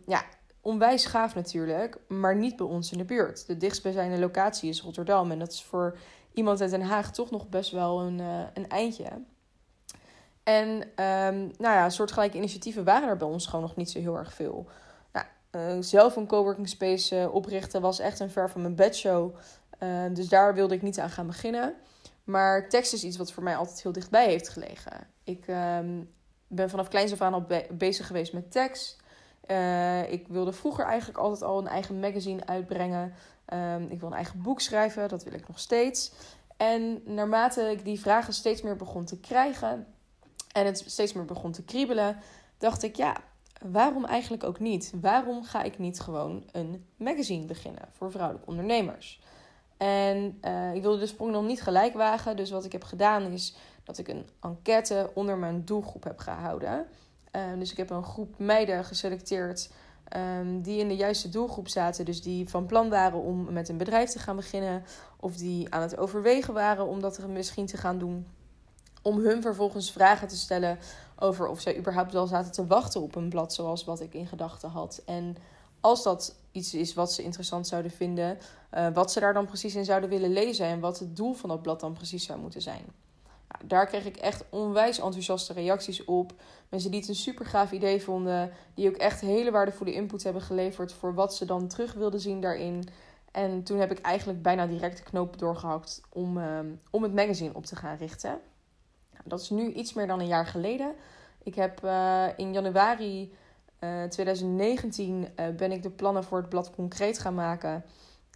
ja, 0.07 0.25
onwijs 0.61 1.07
gaaf 1.07 1.35
natuurlijk, 1.35 1.99
maar 2.09 2.37
niet 2.37 2.57
bij 2.57 2.67
ons 2.67 2.93
in 2.93 2.99
de 2.99 3.05
buurt. 3.05 3.47
De 3.47 3.57
dichtstbijzijnde 3.57 4.19
locatie 4.19 4.69
is 4.69 4.83
Rotterdam 4.83 5.31
en 5.31 5.39
dat 5.39 5.53
is 5.53 5.63
voor 5.63 5.99
iemand 6.33 6.61
uit 6.61 6.71
Den 6.71 6.83
Haag 6.83 7.13
toch 7.13 7.31
nog 7.31 7.49
best 7.49 7.71
wel 7.71 8.01
een, 8.01 8.19
uh, 8.19 8.41
een 8.55 8.69
eindje. 8.69 9.09
En 10.43 10.69
um, 10.81 11.51
nou 11.59 11.75
ja, 11.75 11.91
soortgelijke 11.91 12.37
initiatieven 12.37 12.85
waren 12.85 13.09
er 13.09 13.17
bij 13.17 13.29
ons 13.29 13.47
gewoon 13.47 13.61
nog 13.61 13.77
niet 13.77 13.91
zo 13.91 13.99
heel 13.99 14.17
erg 14.17 14.35
veel. 14.35 14.69
Nou, 15.13 15.27
uh, 15.51 15.83
zelf 15.83 16.17
een 16.17 16.27
coworking 16.27 16.69
space 16.69 17.17
uh, 17.17 17.35
oprichten 17.35 17.81
was 17.81 17.99
echt 17.99 18.21
een 18.21 18.31
ver 18.31 18.51
van 18.51 18.61
mijn 18.61 18.75
bedshow. 18.75 19.35
Dus 20.13 20.29
daar 20.29 20.55
wilde 20.55 20.75
ik 20.75 20.83
niet 20.83 20.99
aan 20.99 21.11
gaan 21.11 21.27
beginnen. 21.27 21.75
Maar 22.27 22.69
tekst 22.69 22.93
is 22.93 23.05
iets 23.05 23.17
wat 23.17 23.33
voor 23.33 23.43
mij 23.43 23.57
altijd 23.57 23.83
heel 23.83 23.93
dichtbij 23.93 24.27
heeft 24.27 24.49
gelegen. 24.49 25.07
Ik 25.25 25.47
um, 25.49 26.11
ben 26.47 26.71
vanaf 26.71 26.89
kleins 26.89 27.13
af 27.13 27.21
aan 27.21 27.35
al 27.35 27.43
be 27.43 27.67
bezig 27.71 28.07
geweest 28.07 28.33
met 28.33 28.53
tekst. 28.53 28.97
ik 30.09 30.29
wilde 30.29 30.53
vroeger 30.53 30.85
eigenlijk 30.85 31.19
altijd 31.19 31.43
al 31.43 31.59
een 31.59 31.67
eigen 31.67 32.01
magazine 32.01 32.47
uitbrengen. 32.47 33.15
Um, 33.55 33.87
ik 33.89 34.01
wil 34.01 34.09
een 34.09 34.15
eigen 34.15 34.43
boek 34.43 34.61
schrijven, 34.61 35.09
dat 35.09 35.25
wil 35.25 35.33
ik 35.33 35.49
nog 35.49 35.59
steeds. 35.59 36.13
En 36.57 37.03
naarmate 37.05 37.71
ik 37.71 37.85
die 37.85 38.01
vragen 38.01 38.33
steeds 38.33 38.63
meer 38.63 38.77
begon 38.77 39.05
te 39.05 39.21
krijgen 39.21 39.87
en 40.53 40.67
het 40.67 40.85
steeds 40.87 41.13
meer 41.13 41.25
begon 41.25 41.53
te 41.53 41.65
kriebelen, 41.65 42.17
dacht 42.59 42.83
ik, 42.83 42.97
ja, 42.97 43.17
waarom 43.61 44.05
eigenlijk 44.05 44.45
ook 44.45 44.59
niet? 44.59 44.93
Waarom 45.01 45.45
ga 45.45 45.63
ik 45.63 45.79
niet 45.79 46.01
gewoon 46.01 46.45
een 46.53 46.87
magazine 46.97 47.45
beginnen 47.45 47.89
voor 47.93 48.11
vrouwelijke 48.11 48.49
ondernemers? 48.49 49.21
En 49.77 50.39
uh, 50.45 50.75
ik 50.75 50.83
wilde 50.83 50.99
de 50.99 51.07
sprong 51.07 51.31
nog 51.33 51.45
niet 51.45 51.63
gelijk 51.63 51.95
wagen. 51.95 52.37
Dus 52.37 52.51
wat 52.51 52.65
ik 52.65 52.73
heb 52.73 52.85
gedaan 52.85 53.23
is 53.23 53.57
dat 53.85 53.99
ik 53.99 54.09
een 54.09 54.27
enquête 54.41 55.11
onder 55.15 55.37
mijn 55.39 55.65
doelgroep 55.65 56.05
heb 56.05 56.19
gehouden. 56.19 56.87
Uh, 57.33 57.43
dus 57.59 57.71
ik 57.71 57.77
heb 57.77 57.91
een 57.91 58.05
groep 58.05 58.39
meiden 58.39 58.85
geselecteerd 58.85 59.71
um, 60.17 60.63
die 60.63 60.79
in 60.79 60.89
de 60.89 60.97
juiste 60.97 61.29
doelgroep 61.29 61.69
zaten. 61.69 62.05
Dus 62.05 62.23
die 62.23 62.49
van 62.49 62.67
plan 62.67 62.89
waren 62.89 63.23
om 63.23 63.53
met 63.53 63.69
een 63.69 63.77
bedrijf 63.77 64.11
te 64.11 64.19
gaan 64.19 64.37
beginnen. 64.37 64.85
Of 65.21 65.37
die 65.37 65.75
aan 65.75 65.83
het 65.83 65.97
overwegen 65.97 66.55
waren 66.55 66.87
om 66.87 67.01
dat 67.01 67.27
misschien 67.29 67.67
te 67.67 67.77
gaan 67.77 67.99
doen 67.99 68.27
om 69.07 69.19
hun 69.19 69.43
vervolgens 69.43 69.93
vragen 69.93 70.29
te 70.29 70.37
stellen 70.37 70.79
over 71.19 71.47
of 71.47 71.61
zij 71.61 71.79
überhaupt 71.79 72.13
wel 72.13 72.27
zaten 72.27 72.53
te 72.53 72.67
wachten 72.67 73.01
op 73.01 73.15
een 73.15 73.29
blad 73.29 73.55
zoals 73.55 73.85
wat 73.85 74.01
ik 74.01 74.15
in 74.15 74.27
gedachten 74.27 74.71
had. 74.71 75.03
En 75.05 75.37
als 75.81 76.03
dat 76.03 76.35
iets 76.57 76.75
is 76.75 76.95
wat 76.95 77.13
ze 77.13 77.23
interessant 77.23 77.67
zouden 77.67 77.91
vinden, 77.91 78.39
uh, 78.75 78.89
wat 78.93 79.13
ze 79.13 79.21
daar 79.21 79.35
dan 79.35 79.47
precies 79.47 79.75
in 79.75 79.85
zouden 79.85 80.09
willen 80.09 80.33
lezen 80.33 80.67
en 80.67 80.81
wat 80.81 80.99
het 80.99 81.17
doel 81.17 81.33
van 81.33 81.49
dat 81.49 81.63
blad 81.63 81.81
dan 81.81 81.93
precies 81.93 82.25
zou 82.25 82.39
moeten 82.39 82.63
zijn. 82.63 82.85
Nou, 83.49 83.67
daar 83.67 83.87
kreeg 83.87 84.05
ik 84.05 84.17
echt 84.17 84.45
onwijs 84.51 84.99
enthousiaste 84.99 85.53
reacties 85.53 86.05
op. 86.05 86.33
Mensen 86.69 86.91
die 86.91 87.01
het 87.01 87.09
een 87.09 87.15
super 87.15 87.47
gaaf 87.47 87.73
idee 87.73 88.03
vonden, 88.03 88.51
die 88.75 88.89
ook 88.89 88.97
echt 88.97 89.21
hele 89.21 89.51
waardevolle 89.51 89.93
input 89.93 90.23
hebben 90.23 90.43
geleverd 90.43 90.93
voor 90.93 91.15
wat 91.15 91.35
ze 91.35 91.45
dan 91.45 91.69
terug 91.69 91.93
wilden 91.93 92.21
zien 92.21 92.41
daarin. 92.41 92.89
En 93.33 93.63
toen 93.63 93.79
heb 93.79 93.91
ik 93.91 93.99
eigenlijk 93.99 94.43
bijna 94.43 94.67
direct 94.67 94.97
de 94.97 95.03
knoop 95.03 95.39
doorgehakt 95.39 96.01
om, 96.13 96.39
uh, 96.39 96.59
om 96.91 97.03
het 97.03 97.15
magazine 97.15 97.55
op 97.55 97.67
te 97.67 97.77
gaan 97.77 97.97
richten. 97.97 98.41
Dat 99.25 99.41
is 99.41 99.51
nu 99.51 99.73
iets 99.73 99.93
meer 99.93 100.07
dan 100.07 100.21
een 100.21 100.27
jaar 100.27 100.47
geleden. 100.47 100.95
Ik 101.43 101.55
heb 101.55 101.85
uh, 101.85 102.27
in 102.37 102.53
januari 102.53 103.33
uh, 103.81 104.03
eh, 104.03 104.11
2019 104.11 105.21
uh, 105.21 105.47
eh, 105.47 105.55
ben 105.55 105.73
ik 105.73 105.83
de 105.83 105.91
plannen 105.91 106.25
voor 106.25 106.39
het 106.39 106.49
blad 106.49 106.71
concreet 106.71 107.19
gaan 107.19 107.35
maken. 107.35 107.85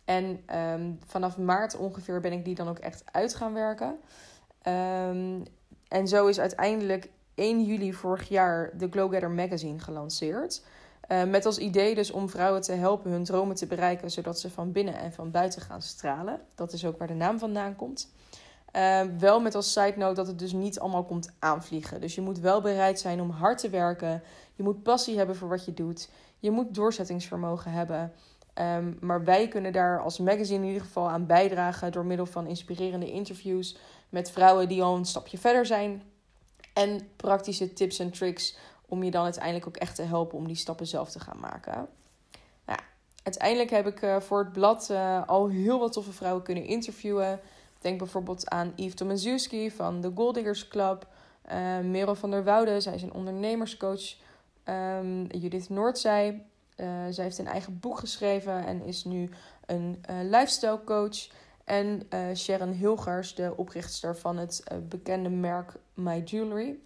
En 0.04 0.40
um, 0.56 0.99
vanaf 1.06 1.38
maart 1.38 1.76
ongeveer 1.76 2.20
ben 2.20 2.32
ik 2.32 2.44
die 2.44 2.54
dan 2.54 2.68
ook 2.68 2.78
echt 2.78 3.02
uit 3.12 3.35
gaan 3.35 3.54
werken. 3.54 3.99
Um, 4.68 5.42
en 5.88 6.09
zo 6.09 6.26
is 6.26 6.40
uiteindelijk 6.40 7.09
1 7.35 7.64
juli 7.64 7.92
vorig 7.92 8.28
jaar 8.28 8.70
de 8.76 8.88
Glow 8.90 9.12
Getter 9.12 9.30
Magazine 9.30 9.78
gelanceerd. 9.78 10.62
Uh, 11.09 11.25
met 11.25 11.47
als 11.47 11.59
idee 11.59 11.94
dus 11.94 12.11
om 12.11 12.28
vrouwen 12.28 12.62
te 12.62 12.73
helpen 12.73 13.11
hun 13.11 13.25
dromen 13.25 13.56
te 13.56 13.66
bereiken, 13.66 14.11
zodat 14.11 14.40
ze 14.40 14.50
van 14.50 14.73
binnen 14.73 14.94
en 14.94 15.12
van 15.12 15.30
buiten 15.30 15.62
gaan 15.62 15.82
stralen. 15.82 16.40
Dat 16.54 16.73
is 16.73 16.85
ook 16.85 16.99
waar 16.99 17.09
de 17.09 17.14
naam 17.14 17.38
vandaan 17.38 17.76
komt. 17.76 18.12
Uh, 18.76 19.00
wel 19.18 19.40
met 19.40 19.54
als 19.54 19.72
side 19.72 19.94
note 19.96 20.14
dat 20.14 20.26
het 20.26 20.38
dus 20.38 20.52
niet 20.52 20.80
allemaal 20.80 21.04
komt 21.04 21.30
aanvliegen. 21.38 22.00
Dus 22.00 22.14
je 22.14 22.20
moet 22.20 22.38
wel 22.38 22.60
bereid 22.60 23.00
zijn 23.00 23.20
om 23.20 23.30
hard 23.30 23.58
te 23.58 23.68
werken. 23.68 24.22
Je 24.54 24.62
moet 24.62 24.82
passie 24.82 25.16
hebben 25.16 25.36
voor 25.36 25.48
wat 25.48 25.64
je 25.64 25.74
doet. 25.74 26.08
Je 26.38 26.50
moet 26.50 26.74
doorzettingsvermogen 26.74 27.70
hebben. 27.70 28.12
Um, 28.54 28.96
maar 29.00 29.24
wij 29.24 29.48
kunnen 29.48 29.72
daar 29.72 30.00
als 30.00 30.18
magazine 30.18 30.62
in 30.62 30.66
ieder 30.66 30.82
geval 30.82 31.08
aan 31.08 31.26
bijdragen 31.26 31.92
door 31.92 32.04
middel 32.04 32.26
van 32.26 32.46
inspirerende 32.46 33.10
interviews 33.10 33.76
met 34.08 34.30
vrouwen 34.30 34.68
die 34.68 34.82
al 34.82 34.96
een 34.96 35.04
stapje 35.04 35.38
verder 35.38 35.66
zijn. 35.66 36.02
En 36.72 37.08
praktische 37.16 37.72
tips 37.72 37.98
en 37.98 38.10
tricks 38.10 38.56
om 38.86 39.02
je 39.02 39.10
dan 39.10 39.24
uiteindelijk 39.24 39.66
ook 39.66 39.76
echt 39.76 39.94
te 39.94 40.02
helpen 40.02 40.38
om 40.38 40.46
die 40.46 40.56
stappen 40.56 40.86
zelf 40.86 41.10
te 41.10 41.20
gaan 41.20 41.40
maken. 41.40 41.88
Nou, 42.66 42.78
uiteindelijk 43.22 43.70
heb 43.70 43.86
ik 43.86 44.02
uh, 44.02 44.20
voor 44.20 44.38
het 44.38 44.52
blad 44.52 44.88
uh, 44.90 45.28
al 45.28 45.48
heel 45.48 45.78
wat 45.78 45.92
toffe 45.92 46.12
vrouwen 46.12 46.42
kunnen 46.42 46.64
interviewen. 46.64 47.40
Denk 47.80 47.99
bijvoorbeeld 47.99 48.49
aan 48.49 48.72
Yves 48.76 48.94
Tomaszewski 48.94 49.70
van 49.70 50.00
de 50.00 50.12
Goldiggers 50.14 50.68
Club. 50.68 51.06
Uh, 51.52 51.78
Merel 51.78 52.14
van 52.14 52.30
der 52.30 52.44
Woude, 52.44 52.80
zij 52.80 52.94
is 52.94 53.02
een 53.02 53.12
ondernemerscoach. 53.12 54.16
Um, 54.64 55.26
Judith 55.26 55.68
Noordzij, 55.68 56.46
uh, 56.76 56.87
zij 57.10 57.25
heeft 57.25 57.38
een 57.38 57.46
eigen 57.46 57.80
boek 57.80 57.99
geschreven 57.99 58.66
en 58.66 58.84
is 58.84 59.04
nu 59.04 59.30
een 59.66 60.04
uh, 60.10 60.16
lifestyle 60.22 60.84
coach. 60.84 61.28
En 61.64 62.08
Sharon 62.37 62.72
Hilgers, 62.72 63.34
de 63.34 63.52
oprichter 63.56 64.16
van 64.16 64.37
het 64.37 64.64
bekende 64.88 65.28
merk 65.28 65.72
My 65.94 66.22
Jewelry. 66.25 66.78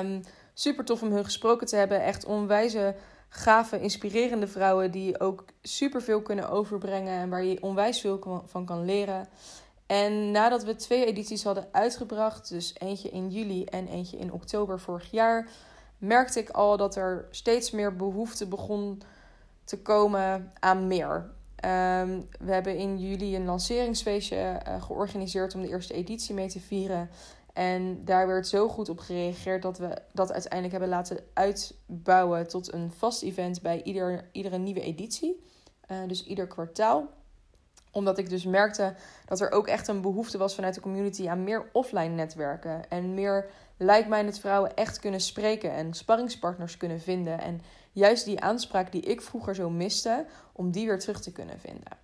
Um, 0.00 0.20
super 0.54 0.84
tof 0.84 1.02
om 1.02 1.12
hun 1.12 1.24
gesproken 1.24 1.66
te 1.66 1.76
hebben. 1.76 2.02
Echt 2.02 2.24
onwijze, 2.24 2.94
gave, 3.28 3.80
inspirerende 3.80 4.46
vrouwen 4.46 4.90
die 4.90 5.20
ook 5.20 5.44
super 5.62 6.02
veel 6.02 6.22
kunnen 6.22 6.50
overbrengen 6.50 7.18
en 7.18 7.28
waar 7.28 7.44
je 7.44 7.62
onwijs 7.62 8.00
veel 8.00 8.44
van 8.46 8.64
kan 8.64 8.84
leren. 8.84 9.28
En 9.90 10.30
nadat 10.30 10.64
we 10.64 10.76
twee 10.76 11.06
edities 11.06 11.44
hadden 11.44 11.68
uitgebracht, 11.72 12.48
dus 12.48 12.74
eentje 12.78 13.08
in 13.08 13.30
juli 13.30 13.64
en 13.64 13.86
eentje 13.88 14.16
in 14.16 14.32
oktober 14.32 14.80
vorig 14.80 15.10
jaar, 15.10 15.48
merkte 15.98 16.38
ik 16.38 16.50
al 16.50 16.76
dat 16.76 16.96
er 16.96 17.26
steeds 17.30 17.70
meer 17.70 17.96
behoefte 17.96 18.46
begon 18.46 19.02
te 19.64 19.82
komen 19.82 20.52
aan 20.60 20.86
meer. 20.86 21.14
Um, 21.16 22.28
we 22.40 22.52
hebben 22.52 22.76
in 22.76 22.98
juli 22.98 23.36
een 23.36 23.44
lanceringsfeestje 23.44 24.60
uh, 24.68 24.82
georganiseerd 24.82 25.54
om 25.54 25.62
de 25.62 25.68
eerste 25.68 25.94
editie 25.94 26.34
mee 26.34 26.48
te 26.48 26.60
vieren. 26.60 27.10
En 27.52 28.04
daar 28.04 28.26
werd 28.26 28.48
zo 28.48 28.68
goed 28.68 28.88
op 28.88 28.98
gereageerd 28.98 29.62
dat 29.62 29.78
we 29.78 30.02
dat 30.12 30.32
uiteindelijk 30.32 30.72
hebben 30.72 30.90
laten 30.90 31.18
uitbouwen 31.34 32.48
tot 32.48 32.72
een 32.72 32.92
vast 32.96 33.22
event 33.22 33.62
bij 33.62 33.82
ieder, 33.82 34.28
iedere 34.32 34.58
nieuwe 34.58 34.80
editie. 34.80 35.44
Uh, 35.90 35.98
dus 36.06 36.24
ieder 36.24 36.46
kwartaal 36.46 37.08
omdat 37.90 38.18
ik 38.18 38.28
dus 38.28 38.44
merkte 38.44 38.94
dat 39.26 39.40
er 39.40 39.50
ook 39.50 39.66
echt 39.66 39.88
een 39.88 40.00
behoefte 40.00 40.38
was 40.38 40.54
vanuit 40.54 40.74
de 40.74 40.80
community 40.80 41.28
aan 41.28 41.44
meer 41.44 41.66
offline 41.72 42.14
netwerken. 42.14 42.88
En 42.88 43.14
meer 43.14 43.50
like-minded 43.76 44.38
vrouwen 44.38 44.76
echt 44.76 44.98
kunnen 44.98 45.20
spreken 45.20 45.72
en 45.72 45.94
sparringspartners 45.94 46.76
kunnen 46.76 47.00
vinden. 47.00 47.40
En 47.40 47.60
juist 47.92 48.24
die 48.24 48.40
aanspraak 48.40 48.92
die 48.92 49.02
ik 49.02 49.22
vroeger 49.22 49.54
zo 49.54 49.70
miste, 49.70 50.26
om 50.52 50.70
die 50.70 50.86
weer 50.86 50.98
terug 50.98 51.20
te 51.20 51.32
kunnen 51.32 51.60
vinden. 51.60 51.98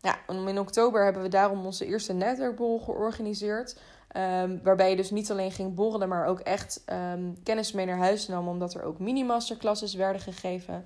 Ja, 0.00 0.18
in 0.26 0.58
oktober 0.58 1.04
hebben 1.04 1.22
we 1.22 1.28
daarom 1.28 1.64
onze 1.66 1.86
eerste 1.86 2.12
netwerkborrel 2.12 2.78
georganiseerd. 2.78 3.76
Um, 4.16 4.60
waarbij 4.62 4.90
je 4.90 4.96
dus 4.96 5.10
niet 5.10 5.30
alleen 5.30 5.50
ging 5.50 5.74
borrelen, 5.74 6.08
maar 6.08 6.26
ook 6.26 6.40
echt 6.40 6.82
um, 7.12 7.42
kennis 7.42 7.72
mee 7.72 7.86
naar 7.86 7.98
huis 7.98 8.28
nam. 8.28 8.48
Omdat 8.48 8.74
er 8.74 8.82
ook 8.82 8.98
mini-masterclasses 8.98 9.94
werden 9.94 10.20
gegeven. 10.20 10.84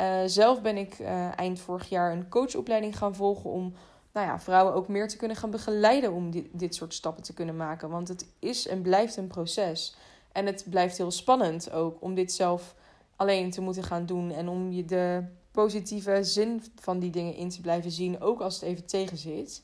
Uh, 0.00 0.20
zelf 0.26 0.62
ben 0.62 0.76
ik 0.76 0.98
uh, 0.98 1.38
eind 1.38 1.60
vorig 1.60 1.88
jaar 1.88 2.12
een 2.12 2.28
coachopleiding 2.28 2.98
gaan 2.98 3.14
volgen 3.14 3.50
om 3.50 3.74
nou 4.12 4.26
ja, 4.26 4.40
vrouwen 4.40 4.74
ook 4.74 4.88
meer 4.88 5.08
te 5.08 5.16
kunnen 5.16 5.36
gaan 5.36 5.50
begeleiden 5.50 6.12
om 6.12 6.30
dit, 6.30 6.46
dit 6.52 6.74
soort 6.74 6.94
stappen 6.94 7.22
te 7.22 7.34
kunnen 7.34 7.56
maken. 7.56 7.90
Want 7.90 8.08
het 8.08 8.26
is 8.38 8.66
en 8.66 8.82
blijft 8.82 9.16
een 9.16 9.26
proces. 9.26 9.96
En 10.32 10.46
het 10.46 10.64
blijft 10.70 10.96
heel 10.96 11.10
spannend 11.10 11.70
ook 11.72 12.02
om 12.02 12.14
dit 12.14 12.32
zelf 12.32 12.74
alleen 13.16 13.50
te 13.50 13.60
moeten 13.60 13.82
gaan 13.82 14.06
doen. 14.06 14.30
En 14.30 14.48
om 14.48 14.72
je 14.72 14.84
de 14.84 15.24
positieve 15.50 16.24
zin 16.24 16.62
van 16.80 16.98
die 16.98 17.10
dingen 17.10 17.34
in 17.34 17.48
te 17.48 17.60
blijven 17.60 17.90
zien, 17.90 18.20
ook 18.20 18.40
als 18.40 18.54
het 18.54 18.62
even 18.62 18.86
tegenzit. 18.86 19.62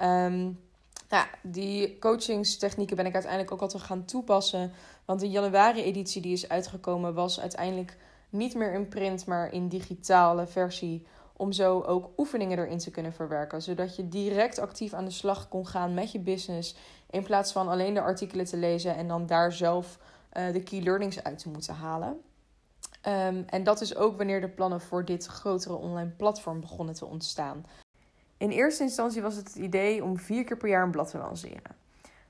Um, 0.00 0.60
ja, 1.08 1.28
die 1.42 1.98
coachingstechnieken 1.98 2.96
ben 2.96 3.06
ik 3.06 3.12
uiteindelijk 3.12 3.52
ook 3.52 3.60
altijd 3.60 3.82
gaan 3.82 4.04
toepassen. 4.04 4.72
Want 5.04 5.20
de 5.20 5.30
januari-editie 5.30 6.22
die 6.22 6.32
is 6.32 6.48
uitgekomen 6.48 7.14
was 7.14 7.40
uiteindelijk 7.40 7.96
niet 8.30 8.54
meer 8.54 8.72
in 8.72 8.88
print, 8.88 9.26
maar 9.26 9.52
in 9.52 9.68
digitale 9.68 10.46
versie. 10.46 11.06
Om 11.36 11.52
zo 11.52 11.80
ook 11.80 12.10
oefeningen 12.16 12.58
erin 12.58 12.78
te 12.78 12.90
kunnen 12.90 13.12
verwerken. 13.12 13.62
Zodat 13.62 13.96
je 13.96 14.08
direct 14.08 14.58
actief 14.58 14.92
aan 14.92 15.04
de 15.04 15.10
slag 15.10 15.48
kon 15.48 15.66
gaan 15.66 15.94
met 15.94 16.12
je 16.12 16.18
business. 16.18 16.76
In 17.10 17.22
plaats 17.22 17.52
van 17.52 17.68
alleen 17.68 17.94
de 17.94 18.00
artikelen 18.00 18.44
te 18.44 18.56
lezen 18.56 18.96
en 18.96 19.08
dan 19.08 19.26
daar 19.26 19.52
zelf 19.52 19.98
uh, 20.32 20.52
de 20.52 20.62
key 20.62 20.82
learnings 20.82 21.22
uit 21.22 21.38
te 21.38 21.48
moeten 21.48 21.74
halen. 21.74 22.20
Um, 23.06 23.44
en 23.46 23.64
dat 23.64 23.80
is 23.80 23.96
ook 23.96 24.16
wanneer 24.16 24.40
de 24.40 24.48
plannen 24.48 24.80
voor 24.80 25.04
dit 25.04 25.26
grotere 25.26 25.74
online 25.74 26.10
platform 26.10 26.60
begonnen 26.60 26.94
te 26.94 27.06
ontstaan. 27.06 27.64
In 28.36 28.50
eerste 28.50 28.82
instantie 28.82 29.22
was 29.22 29.36
het 29.36 29.46
het 29.46 29.56
idee 29.56 30.04
om 30.04 30.18
vier 30.18 30.44
keer 30.44 30.56
per 30.56 30.68
jaar 30.68 30.82
een 30.82 30.90
blad 30.90 31.10
te 31.10 31.18
lanceren. 31.18 31.77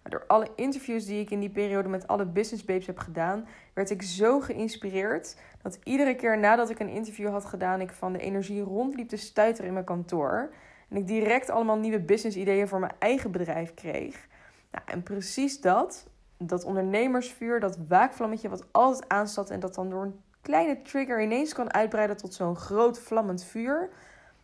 Door 0.09 0.25
alle 0.27 0.49
interviews 0.55 1.05
die 1.05 1.21
ik 1.21 1.31
in 1.31 1.41
die 1.41 1.51
periode 1.51 1.89
met 1.89 2.07
alle 2.07 2.27
business 2.27 2.65
babes 2.65 2.87
heb 2.87 2.99
gedaan, 2.99 3.47
werd 3.73 3.91
ik 3.91 4.03
zo 4.03 4.41
geïnspireerd 4.41 5.37
dat 5.63 5.79
iedere 5.83 6.15
keer 6.15 6.39
nadat 6.39 6.71
ik 6.71 6.79
een 6.79 6.89
interview 6.89 7.29
had 7.29 7.45
gedaan, 7.45 7.81
ik 7.81 7.93
van 7.93 8.13
de 8.13 8.19
energie 8.19 8.63
rondliep 8.63 9.09
te 9.09 9.17
stuiteren 9.17 9.67
in 9.67 9.73
mijn 9.73 9.85
kantoor. 9.85 10.51
En 10.89 10.97
ik 10.97 11.07
direct 11.07 11.51
allemaal 11.51 11.77
nieuwe 11.77 12.01
business 12.01 12.37
ideeën 12.37 12.69
voor 12.69 12.81
mijn 12.81 12.93
eigen 12.99 13.31
bedrijf 13.31 13.75
kreeg. 13.75 14.27
Nou, 14.71 14.85
en 14.87 15.03
precies 15.03 15.61
dat, 15.61 16.07
dat 16.37 16.65
ondernemersvuur, 16.65 17.61
dat 17.61 17.79
waakvlammetje 17.89 18.49
wat 18.49 18.65
altijd 18.71 19.09
aanstaat 19.09 19.51
en 19.51 19.61
dat 19.61 19.75
dan 19.75 19.91
door 19.91 20.03
een 20.03 20.21
kleine 20.43 20.83
trigger 20.83 21.23
ineens 21.23 21.53
kan 21.53 21.73
uitbreiden 21.73 22.17
tot 22.17 22.35
zo'n 22.35 22.57
groot 22.57 22.99
vlammend 22.99 23.45
vuur. 23.45 23.91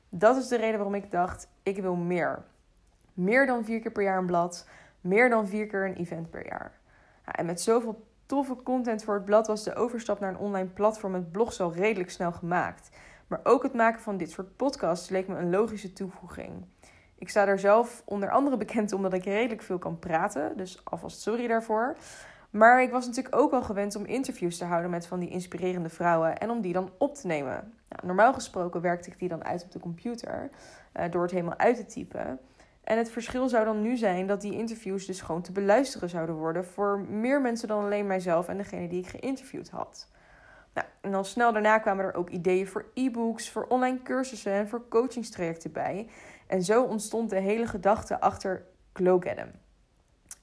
Dat 0.09 0.37
is 0.37 0.49
de 0.49 0.57
reden 0.57 0.75
waarom 0.75 0.95
ik 0.95 1.11
dacht, 1.11 1.49
ik 1.63 1.77
wil 1.77 1.95
meer. 1.95 2.43
Meer 3.15 3.47
dan 3.47 3.65
vier 3.65 3.81
keer 3.81 3.93
per 3.93 4.03
jaar 4.03 4.19
een 4.19 4.27
blad 4.27 4.67
meer 5.05 5.29
dan 5.29 5.49
vier 5.49 5.67
keer 5.67 5.87
een 5.87 5.97
event 5.97 6.31
per 6.31 6.47
jaar. 6.47 6.73
en 7.25 7.47
met 7.47 7.61
zoveel 7.61 8.07
toffe 8.27 8.57
content 8.63 9.05
voor 9.05 9.15
het 9.15 9.25
blad 9.25 9.47
was 9.47 9.65
de 9.65 9.75
overstap 9.75 10.21
naar 10.21 10.31
een 10.31 10.39
online 10.39 10.69
platform 10.69 11.13
met 11.13 11.33
blogs 11.33 11.61
al 11.61 11.73
redelijk 11.73 12.11
snel 12.11 12.33
gemaakt. 12.33 12.91
Maar 13.27 13.41
ook 13.43 13.63
het 13.63 13.75
maken 13.75 14.01
van 14.01 14.17
dit 14.17 14.31
soort 14.31 14.57
podcasts 14.57 15.09
leek 15.09 15.29
me 15.29 15.37
een 15.37 15.51
logische 15.51 15.93
toevoeging. 15.93 16.65
Ik 17.19 17.29
sta 17.29 17.47
er 17.47 17.59
zelf 17.59 18.03
onder 18.05 18.31
andere 18.31 18.57
bekend 18.57 18.93
omdat 18.93 19.13
ik 19.13 19.25
redelijk 19.25 19.63
veel 19.63 19.79
kan 19.79 19.99
praten, 19.99 20.57
dus 20.57 20.81
alvast 20.85 21.21
sorry 21.21 21.47
daarvoor. 21.47 21.97
Maar 22.51 22.83
ik 22.83 22.91
was 22.91 23.07
natuurlijk 23.07 23.37
ook 23.37 23.53
al 23.53 23.63
gewend 23.63 23.97
om 23.97 24.05
interviews 24.05 24.59
te 24.59 24.65
houden 24.65 24.91
met 24.91 25.07
van 25.07 25.21
die 25.21 25.29
inspirerende 25.29 25.89
vrouwen 25.89 26.39
en 26.39 26.51
om 26.51 26.61
die 26.61 26.73
dan 26.73 26.91
op 26.99 27.15
te 27.15 27.27
nemen. 27.27 27.75
Nou, 27.89 28.07
normaal 28.07 28.33
gesproken 28.33 28.81
werkte 28.81 29.11
ik 29.11 29.19
die 29.19 29.29
dan 29.29 29.45
uit 29.45 29.65
op 29.65 29.73
de 29.73 29.79
computer 29.79 30.51
uh, 30.97 31.05
door 31.11 31.23
het 31.23 31.31
helemaal 31.31 31.59
uit 31.59 31.77
te 31.77 31.87
typen. 31.87 32.39
En 32.85 32.99
het 32.99 33.11
verschil 33.11 33.49
zou 33.49 33.65
dan 33.65 33.83
nu 33.83 33.97
zijn 33.97 34.27
dat 34.27 34.41
die 34.41 34.55
interviews 34.55 35.07
dus 35.07 35.21
gewoon 35.21 35.43
te 35.43 35.53
beluisteren 35.53 36.09
zouden 36.09 36.35
worden 36.35 36.65
voor 36.65 37.01
meer 37.01 37.41
mensen 37.41 37.69
dan 37.69 37.85
alleen 37.85 38.07
mijzelf 38.07 38.49
en 38.49 38.57
degene 38.57 38.89
die 38.89 39.01
ik 39.01 39.09
geïnterviewd 39.09 39.71
had. 39.71 40.09
Nou, 40.75 40.87
en 41.01 41.11
dan 41.11 41.25
snel 41.25 41.53
daarna 41.53 41.79
kwamen 41.79 42.05
er 42.05 42.15
ook 42.15 42.31
ideeën 42.31 42.67
voor 42.67 42.87
e-books, 42.95 43.51
voor 43.51 43.67
online 43.69 44.03
cursussen 44.03 44.53
en 44.53 44.69
voor 44.69 44.89
coachingstrajecten 44.89 45.73
bij. 45.73 46.09
En 46.47 46.63
zo 46.63 46.83
ontstond 46.83 47.31
de 47.31 47.41
hele 47.41 47.67
gedachte 47.67 48.21
achter 48.21 48.67
Glow 48.93 49.23
Get 49.23 49.47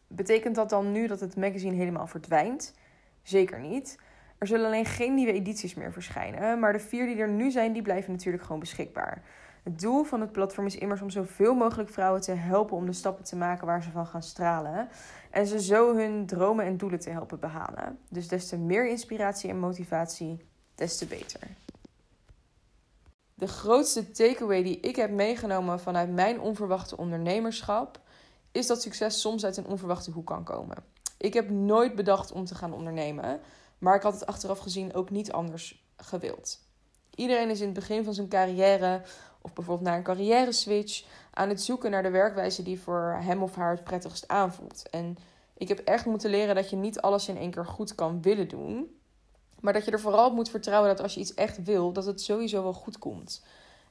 Betekent 0.08 0.56
dat 0.56 0.70
dan 0.70 0.92
nu 0.92 1.08
dat 1.08 1.20
het 1.20 1.36
magazine 1.36 1.76
helemaal 1.76 2.08
verdwijnt? 2.08 2.74
Zeker 3.22 3.60
niet. 3.60 4.00
Er 4.38 4.48
zullen 4.48 4.66
alleen 4.66 4.86
geen 4.86 5.14
nieuwe 5.14 5.34
edities 5.34 5.74
meer 5.74 5.94
verschijnen, 5.94 6.60
maar 6.60 6.74
de 6.74 6.80
vier 6.80 7.06
die 7.06 7.18
er 7.18 7.30
nu 7.30 7.52
zijn, 7.52 7.74
die 7.74 7.82
blijven 7.82 8.12
natuurlijk 8.12 8.44
gewoon 8.44 8.60
beschikbaar. 8.60 9.24
Het 9.64 9.80
doel 9.80 10.04
van 10.04 10.22
het 10.22 10.32
platform 10.32 10.66
is 10.66 10.76
immers 10.76 11.02
om 11.02 11.10
zoveel 11.10 11.54
mogelijk 11.54 11.90
vrouwen 11.90 12.22
te 12.22 12.32
helpen 12.32 12.78
om 12.78 12.86
de 12.86 12.94
stappen 12.94 13.24
te 13.24 13.36
maken 13.36 13.66
waar 13.66 13.84
ze 13.84 13.92
van 13.92 14.08
gaan 14.08 14.24
stralen. 14.24 14.90
En 15.30 15.48
ze 15.48 15.62
zo 15.62 15.96
hun 15.96 16.26
dromen 16.26 16.66
en 16.66 16.78
doelen 16.78 17.00
te 17.00 17.10
helpen 17.10 17.40
behalen. 17.40 18.00
Dus 18.10 18.28
des 18.28 18.48
te 18.48 18.58
meer 18.58 18.90
inspiratie 18.90 19.50
en 19.50 19.60
motivatie, 19.60 20.46
des 20.76 20.98
te 20.98 21.06
beter. 21.06 21.40
De 23.34 23.48
grootste 23.48 24.12
takeaway 24.12 24.64
die 24.64 24.80
ik 24.80 24.96
heb 24.96 25.12
meegenomen 25.12 25.80
vanuit 25.80 26.12
mijn 26.12 26.40
onverwachte 26.40 26.98
ondernemerschap 26.98 28.00
is 28.52 28.68
dat 28.68 28.82
succes 28.82 29.22
soms 29.22 29.46
uit 29.46 29.58
een 29.58 29.68
onverwachte 29.68 30.12
hoek 30.12 30.28
kan 30.28 30.44
komen. 30.44 30.78
Ik 31.18 31.34
heb 31.34 31.50
nooit 31.50 31.96
bedacht 31.96 32.32
om 32.32 32.46
te 32.46 32.56
gaan 32.56 32.74
ondernemen, 32.74 33.40
maar 33.78 33.96
ik 33.96 34.02
had 34.02 34.14
het 34.14 34.26
achteraf 34.26 34.60
gezien 34.60 34.94
ook 34.94 35.10
niet 35.10 35.32
anders 35.32 35.86
gewild. 35.98 36.60
Iedereen 37.22 37.50
is 37.50 37.60
in 37.60 37.66
het 37.66 37.76
begin 37.76 38.04
van 38.04 38.14
zijn 38.14 38.28
carrière 38.28 39.02
of 39.42 39.54
bijvoorbeeld 39.54 39.88
naar 39.88 39.98
een 39.98 40.04
carrière 40.04 40.52
switch 40.52 41.04
aan 41.34 41.50
het 41.50 41.62
zoeken 41.62 41.92
naar 41.92 42.04
de 42.04 42.10
werkwijze 42.10 42.64
die 42.64 42.80
voor 42.80 43.18
hem 43.20 43.44
of 43.44 43.56
haar 43.56 43.72
het 43.72 43.84
prettigst 43.84 44.28
aanvoelt. 44.28 44.90
En 44.90 45.18
ik 45.58 45.68
heb 45.68 45.80
echt 45.80 46.06
moeten 46.06 46.30
leren 46.30 46.56
dat 46.56 46.70
je 46.70 46.76
niet 46.76 47.02
alles 47.02 47.28
in 47.28 47.38
één 47.38 47.52
keer 47.52 47.66
goed 47.66 47.96
kan 47.96 48.22
willen 48.22 48.48
doen. 48.48 48.96
Maar 49.60 49.74
dat 49.74 49.86
je 49.86 49.92
er 49.92 50.00
vooral 50.00 50.28
op 50.28 50.34
moet 50.34 50.50
vertrouwen 50.50 50.90
dat 50.90 51.02
als 51.02 51.14
je 51.14 51.20
iets 51.20 51.34
echt 51.34 51.64
wil, 51.64 51.92
dat 51.92 52.06
het 52.06 52.22
sowieso 52.22 52.64
wel 52.64 52.74
goed 52.74 52.98
komt. 52.98 53.44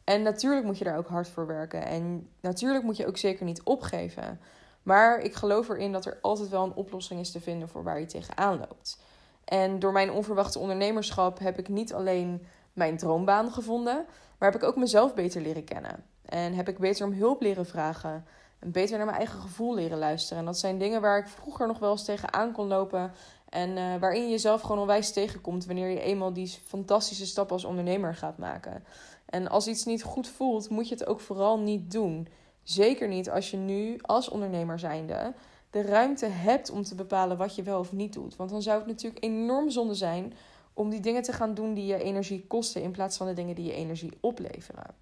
En 0.04 0.22
natuurlijk 0.22 0.66
moet 0.66 0.78
je 0.78 0.84
daar 0.84 0.98
ook 0.98 1.08
hard 1.08 1.28
voor 1.28 1.46
werken. 1.46 1.86
En 1.86 2.28
natuurlijk 2.40 2.84
moet 2.84 2.96
je 2.96 3.06
ook 3.06 3.18
zeker 3.18 3.44
niet 3.44 3.62
opgeven. 3.62 4.40
Maar 4.82 5.20
ik 5.20 5.34
geloof 5.34 5.68
erin 5.68 5.92
dat 5.92 6.06
er 6.06 6.18
altijd 6.20 6.48
wel 6.48 6.64
een 6.64 6.74
oplossing 6.74 7.20
is 7.20 7.30
te 7.30 7.40
vinden 7.40 7.68
voor 7.68 7.82
waar 7.82 8.00
je 8.00 8.06
tegenaan 8.06 8.58
loopt. 8.58 8.98
En 9.44 9.78
door 9.78 9.92
mijn 9.92 10.10
onverwachte 10.10 10.58
ondernemerschap 10.58 11.38
heb 11.38 11.58
ik 11.58 11.68
niet 11.68 11.94
alleen 11.94 12.46
mijn 12.80 12.96
droombaan 12.96 13.52
gevonden, 13.52 14.06
maar 14.38 14.52
heb 14.52 14.62
ik 14.62 14.68
ook 14.68 14.76
mezelf 14.76 15.14
beter 15.14 15.42
leren 15.42 15.64
kennen. 15.64 16.04
En 16.24 16.54
heb 16.54 16.68
ik 16.68 16.78
beter 16.78 17.06
om 17.06 17.12
hulp 17.12 17.40
leren 17.40 17.66
vragen. 17.66 18.24
En 18.58 18.70
beter 18.70 18.96
naar 18.96 19.06
mijn 19.06 19.18
eigen 19.18 19.40
gevoel 19.40 19.74
leren 19.74 19.98
luisteren. 19.98 20.38
En 20.38 20.44
dat 20.44 20.58
zijn 20.58 20.78
dingen 20.78 21.00
waar 21.00 21.18
ik 21.18 21.28
vroeger 21.28 21.66
nog 21.66 21.78
wel 21.78 21.90
eens 21.90 22.04
tegenaan 22.04 22.52
kon 22.52 22.66
lopen. 22.66 23.12
En 23.48 23.76
uh, 23.76 23.96
waarin 23.96 24.22
je 24.22 24.30
jezelf 24.30 24.60
gewoon 24.60 24.78
onwijs 24.78 25.12
tegenkomt 25.12 25.66
wanneer 25.66 25.88
je 25.88 26.00
eenmaal 26.00 26.32
die 26.32 26.58
fantastische 26.64 27.26
stap 27.26 27.52
als 27.52 27.64
ondernemer 27.64 28.14
gaat 28.14 28.38
maken. 28.38 28.84
En 29.26 29.48
als 29.48 29.66
iets 29.66 29.84
niet 29.84 30.02
goed 30.02 30.28
voelt, 30.28 30.70
moet 30.70 30.88
je 30.88 30.94
het 30.94 31.06
ook 31.06 31.20
vooral 31.20 31.58
niet 31.58 31.90
doen. 31.90 32.28
Zeker 32.62 33.08
niet 33.08 33.30
als 33.30 33.50
je 33.50 33.56
nu 33.56 33.98
als 34.02 34.28
ondernemer 34.28 34.78
zijnde 34.78 35.34
de 35.70 35.82
ruimte 35.82 36.26
hebt 36.26 36.70
om 36.70 36.82
te 36.82 36.94
bepalen 36.94 37.36
wat 37.36 37.54
je 37.54 37.62
wel 37.62 37.78
of 37.78 37.92
niet 37.92 38.12
doet. 38.12 38.36
Want 38.36 38.50
dan 38.50 38.62
zou 38.62 38.78
het 38.78 38.86
natuurlijk 38.86 39.24
enorm 39.24 39.70
zonde 39.70 39.94
zijn 39.94 40.32
om 40.80 40.90
die 40.90 41.00
dingen 41.00 41.22
te 41.22 41.32
gaan 41.32 41.54
doen 41.54 41.74
die 41.74 41.86
je 41.86 42.02
energie 42.02 42.46
kosten 42.46 42.82
in 42.82 42.90
plaats 42.90 43.16
van 43.16 43.26
de 43.26 43.32
dingen 43.32 43.54
die 43.54 43.64
je 43.64 43.72
energie 43.72 44.18
opleveren. 44.20 44.94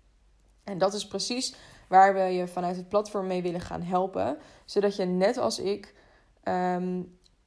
En 0.64 0.78
dat 0.78 0.94
is 0.94 1.06
precies 1.06 1.54
waar 1.88 2.14
we 2.14 2.20
je 2.20 2.46
vanuit 2.46 2.76
het 2.76 2.88
platform 2.88 3.26
mee 3.26 3.42
willen 3.42 3.60
gaan 3.60 3.82
helpen. 3.82 4.38
Zodat 4.64 4.96
je 4.96 5.04
net 5.04 5.36
als 5.36 5.58
ik, 5.58 5.94
ehm, 6.42 6.94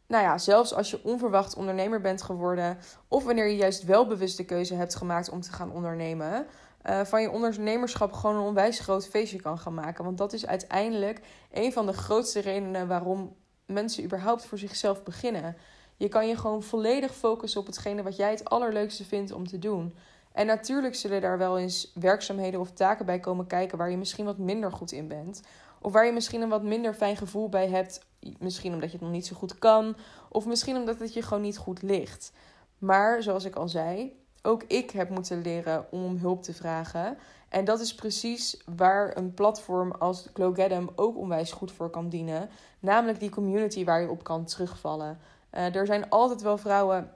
nou 0.08 0.24
ja, 0.24 0.38
zelfs 0.38 0.74
als 0.74 0.92
je 0.92 1.04
onverwacht 1.04 1.56
ondernemer 1.56 2.02
bent 2.02 2.22
geworden, 2.22 2.78
of 3.08 3.24
wanneer 3.24 3.48
je 3.48 3.56
juist 3.56 3.84
wel 3.84 4.08
bewust 4.08 4.38
de 4.38 4.46
keuze 4.46 4.76
hebt 4.76 4.96
gemaakt 4.96 5.30
om 5.30 5.42
te 5.42 5.52
gaan 5.52 5.72
ondernemen, 5.72 6.48
uh, 6.90 7.02
van 7.02 7.22
je 7.22 7.32
ondernemerschap 7.32 8.14
gewoon 8.14 8.36
een 8.36 8.48
onwijs 8.48 8.80
groot 8.80 9.08
feestje 9.08 9.42
kan 9.42 9.58
gaan 9.58 9.74
maken. 9.74 10.04
Want 10.04 10.18
dat 10.18 10.34
is 10.34 10.46
uiteindelijk 10.46 11.22
een 11.52 11.74
van 11.74 11.86
de 11.86 11.94
grootste 11.94 12.40
redenen 12.40 12.88
waarom 12.88 13.36
mensen 13.66 14.04
überhaupt 14.04 14.46
voor 14.46 14.58
zichzelf 14.58 15.04
beginnen. 15.04 15.56
Je 16.02 16.10
kan 16.10 16.28
je 16.28 16.38
gewoon 16.38 16.64
volledig 16.64 17.16
focussen 17.16 17.60
op 17.60 17.66
hetgene 17.66 18.04
wat 18.04 18.16
jij 18.16 18.32
het 18.32 18.50
allerleukste 18.50 19.06
vindt 19.06 19.32
om 19.32 19.48
te 19.48 19.60
doen. 19.60 19.96
En 20.32 20.46
natuurlijk 20.46 20.96
zullen 20.96 21.22
daar 21.22 21.38
wel 21.38 21.58
eens 21.58 21.92
werkzaamheden 21.94 22.60
of 22.60 22.72
taken 22.72 23.06
bij 23.06 23.20
komen 23.20 23.48
kijken 23.48 23.78
waar 23.78 23.90
je 23.90 23.98
misschien 23.98 24.26
wat 24.26 24.38
minder 24.38 24.72
goed 24.72 24.92
in 24.92 25.08
bent. 25.08 25.42
Of 25.82 25.92
waar 25.92 26.06
je 26.06 26.12
misschien 26.12 26.42
een 26.42 26.50
wat 26.50 26.64
minder 26.64 26.94
fijn 26.94 27.18
gevoel 27.18 27.50
bij 27.50 27.68
hebt. 27.68 28.06
Misschien 28.40 28.74
omdat 28.74 28.92
je 28.92 28.98
het 28.98 29.06
nog 29.06 29.16
niet 29.16 29.26
zo 29.26 29.36
goed 29.36 29.60
kan. 29.60 29.96
Of 30.30 30.46
misschien 30.46 30.76
omdat 30.76 31.00
het 31.00 31.14
je 31.14 31.22
gewoon 31.22 31.44
niet 31.44 31.58
goed 31.58 31.82
ligt. 31.82 32.32
Maar 32.78 33.24
zoals 33.24 33.46
ik 33.46 33.56
al 33.56 33.70
zei, 33.70 34.20
ook 34.42 34.64
ik 34.64 34.92
heb 34.92 35.10
moeten 35.10 35.42
leren 35.42 35.86
om 35.92 36.18
hulp 36.18 36.44
te 36.44 36.54
vragen. 36.54 37.18
En 37.50 37.66
dat 37.66 37.80
is 37.80 37.96
precies 37.96 38.62
waar 38.76 39.18
een 39.18 39.34
platform 39.34 39.92
als 39.92 40.30
Glow 40.34 40.90
ook 40.96 41.18
onwijs 41.18 41.52
goed 41.52 41.72
voor 41.72 41.90
kan 41.90 42.10
dienen. 42.10 42.50
Namelijk 42.80 43.20
die 43.20 43.30
community 43.30 43.84
waar 43.84 44.02
je 44.02 44.10
op 44.10 44.24
kan 44.24 44.46
terugvallen. 44.46 45.20
Uh, 45.54 45.76
er 45.76 45.86
zijn 45.86 46.10
altijd 46.10 46.42
wel 46.42 46.58
vrouwen 46.58 47.12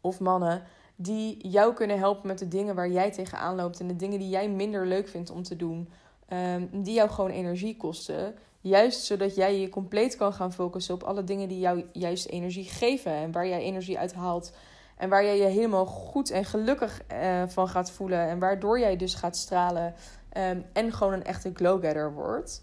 of 0.00 0.20
mannen 0.20 0.62
die 0.96 1.48
jou 1.48 1.74
kunnen 1.74 1.98
helpen 1.98 2.26
met 2.26 2.38
de 2.38 2.48
dingen 2.48 2.74
waar 2.74 2.90
jij 2.90 3.10
tegenaan 3.10 3.56
loopt 3.56 3.80
en 3.80 3.86
de 3.86 3.96
dingen 3.96 4.18
die 4.18 4.28
jij 4.28 4.48
minder 4.50 4.86
leuk 4.86 5.08
vindt 5.08 5.30
om 5.30 5.42
te 5.42 5.56
doen, 5.56 5.88
um, 6.32 6.82
die 6.82 6.94
jou 6.94 7.10
gewoon 7.10 7.30
energie 7.30 7.76
kosten. 7.76 8.34
Juist 8.60 9.04
zodat 9.04 9.34
jij 9.34 9.60
je 9.60 9.68
compleet 9.68 10.16
kan 10.16 10.32
gaan 10.32 10.52
focussen 10.52 10.94
op 10.94 11.02
alle 11.02 11.24
dingen 11.24 11.48
die 11.48 11.58
jou 11.58 11.84
juist 11.92 12.26
energie 12.26 12.64
geven 12.64 13.12
en 13.12 13.32
waar 13.32 13.46
jij 13.46 13.60
energie 13.60 13.98
uit 13.98 14.14
haalt. 14.14 14.52
En 14.96 15.08
waar 15.08 15.24
jij 15.24 15.36
je 15.36 15.44
helemaal 15.44 15.86
goed 15.86 16.30
en 16.30 16.44
gelukkig 16.44 17.00
uh, 17.12 17.42
van 17.46 17.68
gaat 17.68 17.90
voelen. 17.90 18.28
En 18.28 18.38
waardoor 18.38 18.78
jij 18.78 18.96
dus 18.96 19.14
gaat 19.14 19.36
stralen. 19.36 19.94
Um, 20.36 20.64
en 20.72 20.92
gewoon 20.92 21.12
een 21.12 21.24
echte 21.24 21.50
glow-getter 21.54 22.12
wordt. 22.12 22.62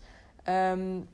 Um, 0.50 1.08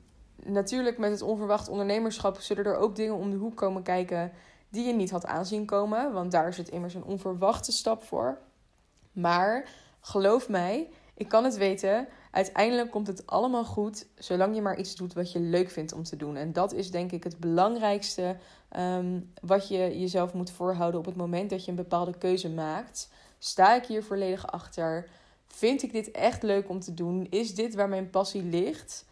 natuurlijk 0.44 0.98
met 0.98 1.10
het 1.10 1.22
onverwacht 1.22 1.68
ondernemerschap 1.68 2.40
zullen 2.40 2.64
er 2.64 2.76
ook 2.76 2.96
dingen 2.96 3.14
om 3.14 3.30
de 3.30 3.36
hoek 3.36 3.56
komen 3.56 3.82
kijken 3.82 4.32
die 4.68 4.86
je 4.86 4.92
niet 4.92 5.10
had 5.10 5.26
aanzien 5.26 5.66
komen. 5.66 6.12
Want 6.12 6.32
daar 6.32 6.48
is 6.48 6.56
het 6.56 6.68
immers 6.68 6.94
een 6.94 7.04
onverwachte 7.04 7.72
stap 7.72 8.02
voor. 8.02 8.38
Maar 9.12 9.68
geloof 10.00 10.48
mij, 10.48 10.88
ik 11.14 11.28
kan 11.28 11.44
het 11.44 11.56
weten. 11.56 12.08
Uiteindelijk 12.30 12.90
komt 12.90 13.06
het 13.06 13.26
allemaal 13.26 13.64
goed, 13.64 14.06
zolang 14.14 14.54
je 14.54 14.62
maar 14.62 14.78
iets 14.78 14.94
doet 14.94 15.12
wat 15.12 15.32
je 15.32 15.40
leuk 15.40 15.70
vindt 15.70 15.92
om 15.92 16.02
te 16.02 16.16
doen. 16.16 16.36
En 16.36 16.52
dat 16.52 16.72
is 16.72 16.90
denk 16.90 17.12
ik 17.12 17.24
het 17.24 17.38
belangrijkste 17.38 18.36
um, 18.76 19.32
wat 19.40 19.68
je 19.68 19.98
jezelf 20.00 20.32
moet 20.32 20.50
voorhouden 20.50 21.00
op 21.00 21.06
het 21.06 21.16
moment 21.16 21.50
dat 21.50 21.64
je 21.64 21.70
een 21.70 21.76
bepaalde 21.76 22.18
keuze 22.18 22.50
maakt. 22.50 23.10
Sta 23.38 23.74
ik 23.74 23.84
hier 23.84 24.04
volledig 24.04 24.46
achter? 24.46 25.08
Vind 25.46 25.82
ik 25.82 25.92
dit 25.92 26.10
echt 26.10 26.42
leuk 26.42 26.68
om 26.68 26.80
te 26.80 26.94
doen? 26.94 27.26
Is 27.30 27.54
dit 27.54 27.74
waar 27.74 27.88
mijn 27.88 28.10
passie 28.10 28.42
ligt? 28.42 29.06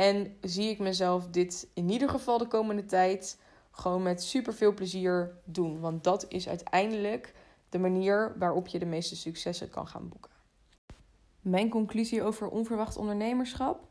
En 0.00 0.36
zie 0.40 0.70
ik 0.70 0.78
mezelf 0.78 1.26
dit 1.26 1.68
in 1.74 1.90
ieder 1.90 2.08
geval 2.08 2.38
de 2.38 2.46
komende 2.46 2.84
tijd 2.84 3.38
gewoon 3.70 4.02
met 4.02 4.22
super 4.22 4.54
veel 4.54 4.74
plezier 4.74 5.38
doen. 5.44 5.80
Want 5.80 6.04
dat 6.04 6.26
is 6.28 6.48
uiteindelijk 6.48 7.34
de 7.68 7.78
manier 7.78 8.34
waarop 8.38 8.66
je 8.66 8.78
de 8.78 8.86
meeste 8.86 9.16
successen 9.16 9.70
kan 9.70 9.86
gaan 9.86 10.08
boeken. 10.08 10.30
Mijn 11.40 11.68
conclusie 11.68 12.22
over 12.22 12.48
onverwacht 12.48 12.96
ondernemerschap. 12.96 13.84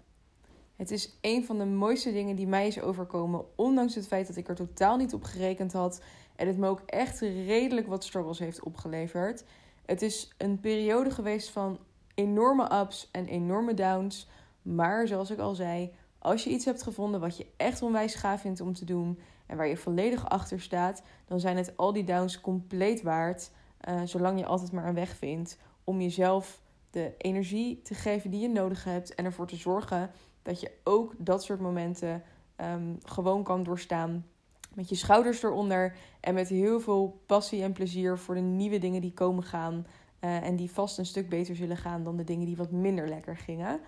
Het 0.76 0.92
is 0.92 1.18
een 1.22 1.46
van 1.46 1.58
de 1.58 1.66
mooiste 1.66 2.12
dingen 2.12 2.36
die 2.36 2.48
mij 2.48 2.68
is 2.68 2.82
overkomen, 2.82 3.46
ondanks 3.56 3.96
het 3.96 4.08
feit 4.08 4.28
dat 4.28 4.36
ik 4.36 4.48
er 4.48 4.56
totaal 4.56 4.98
niet 4.98 5.14
op 5.14 5.24
gerekend 5.24 5.74
had 5.74 6.02
en 6.36 6.48
het 6.48 6.58
me 6.58 6.68
ook 6.68 6.82
echt 6.86 7.20
redelijk 7.20 7.88
wat 7.88 8.04
struggles 8.04 8.40
heeft 8.40 8.64
opgeleverd. 8.64 9.44
Het 9.86 10.02
is 10.02 10.34
een 10.38 10.60
periode 10.60 11.12
geweest 11.12 11.50
van 11.50 11.80
enorme 12.14 12.80
ups 12.80 13.10
en 13.12 13.26
enorme 13.26 13.74
downs, 13.74 14.28
maar 14.62 15.08
zoals 15.08 15.30
ik 15.30 15.40
al 15.40 15.56
zei, 15.56 15.92
als 16.20 16.44
je 16.44 16.50
iets 16.50 16.66
hebt 16.66 16.84
gevonden 16.84 17.20
wat 17.20 17.38
je 17.38 17.48
echt 17.58 17.82
onwijs 17.82 18.16
gaaf 18.16 18.42
vindt 18.42 18.62
om 18.62 18.74
te 18.74 18.86
doen 18.86 19.20
en 19.46 19.58
waar 19.58 19.68
je 19.68 19.78
volledig 19.78 20.30
achter 20.30 20.62
staat, 20.62 21.02
dan 21.26 21.40
zijn 21.40 21.58
het 21.58 21.78
al 21.78 21.94
die 21.94 22.04
downs 22.04 22.42
compleet 22.42 23.02
waard, 23.02 23.52
uh, 23.90 24.02
zolang 24.04 24.40
je 24.40 24.46
altijd 24.46 24.72
maar 24.72 24.86
een 24.88 24.94
weg 24.94 25.16
vindt 25.16 25.58
om 25.84 26.02
jezelf 26.02 26.62
de 26.90 27.14
energie 27.18 27.82
te 27.82 27.94
geven 27.94 28.30
die 28.30 28.42
je 28.42 28.50
nodig 28.50 28.84
hebt 28.84 29.16
en 29.16 29.26
ervoor 29.26 29.48
te 29.48 29.56
zorgen 29.56 30.12
dat 30.42 30.60
je 30.60 30.72
ook 30.84 31.14
dat 31.18 31.44
soort 31.44 31.60
momenten 31.60 32.24
um, 32.62 32.98
gewoon 33.04 33.44
kan 33.44 33.64
doorstaan. 33.64 34.26
Met 34.74 34.90
je 34.90 34.96
schouders 34.96 35.44
eronder 35.44 35.96
en 36.20 36.34
met 36.34 36.48
heel 36.48 36.80
veel 36.80 37.22
passie 37.26 37.64
en 37.64 37.74
plezier 37.74 38.18
voor 38.18 38.36
de 38.36 38.42
nieuwe 38.42 38.78
dingen 38.78 39.02
die 39.02 39.14
komen 39.14 39.44
gaan. 39.44 39.86
Uh, 40.22 40.44
en 40.44 40.56
die 40.56 40.72
vast 40.72 40.98
een 40.98 41.06
stuk 41.06 41.30
beter 41.30 41.56
zullen 41.56 41.78
gaan 41.78 42.04
dan 42.04 42.18
de 42.18 42.24
dingen 42.24 42.46
die 42.46 42.58
wat 42.58 42.72
minder 42.72 43.08
lekker 43.08 43.38
gingen. 43.38 43.80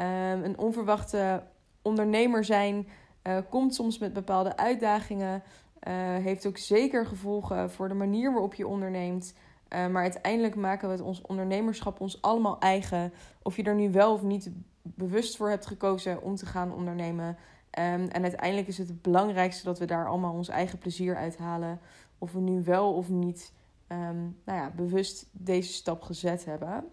Um, 0.00 0.44
een 0.44 0.58
onverwachte 0.58 1.42
ondernemer 1.86 2.44
zijn 2.44 2.88
uh, 3.26 3.38
komt 3.48 3.74
soms 3.74 3.98
met 3.98 4.12
bepaalde 4.12 4.56
uitdagingen. 4.56 5.42
Uh, 5.88 5.92
heeft 6.16 6.46
ook 6.46 6.58
zeker 6.58 7.06
gevolgen 7.06 7.70
voor 7.70 7.88
de 7.88 7.94
manier 7.94 8.32
waarop 8.32 8.54
je 8.54 8.66
onderneemt. 8.66 9.34
Uh, 9.68 9.86
maar 9.86 10.02
uiteindelijk 10.02 10.54
maken 10.54 10.88
we 10.88 10.94
het 10.94 11.04
ons 11.04 11.20
ondernemerschap 11.22 12.00
ons 12.00 12.22
allemaal 12.22 12.58
eigen. 12.58 13.12
Of 13.42 13.56
je 13.56 13.62
er 13.62 13.74
nu 13.74 13.90
wel 13.90 14.12
of 14.12 14.22
niet 14.22 14.50
bewust 14.82 15.36
voor 15.36 15.48
hebt 15.50 15.66
gekozen 15.66 16.22
om 16.22 16.36
te 16.36 16.46
gaan 16.46 16.74
ondernemen. 16.74 17.26
Um, 17.26 18.08
en 18.08 18.22
uiteindelijk 18.22 18.68
is 18.68 18.78
het 18.78 18.88
het 18.88 19.02
belangrijkste 19.02 19.64
dat 19.64 19.78
we 19.78 19.84
daar 19.84 20.08
allemaal 20.08 20.32
ons 20.32 20.48
eigen 20.48 20.78
plezier 20.78 21.16
uit 21.16 21.38
halen. 21.38 21.80
Of 22.18 22.32
we 22.32 22.40
nu 22.40 22.62
wel 22.64 22.92
of 22.94 23.08
niet 23.08 23.52
um, 23.88 24.36
nou 24.44 24.58
ja, 24.58 24.72
bewust 24.76 25.26
deze 25.32 25.72
stap 25.72 26.02
gezet 26.02 26.44
hebben. 26.44 26.84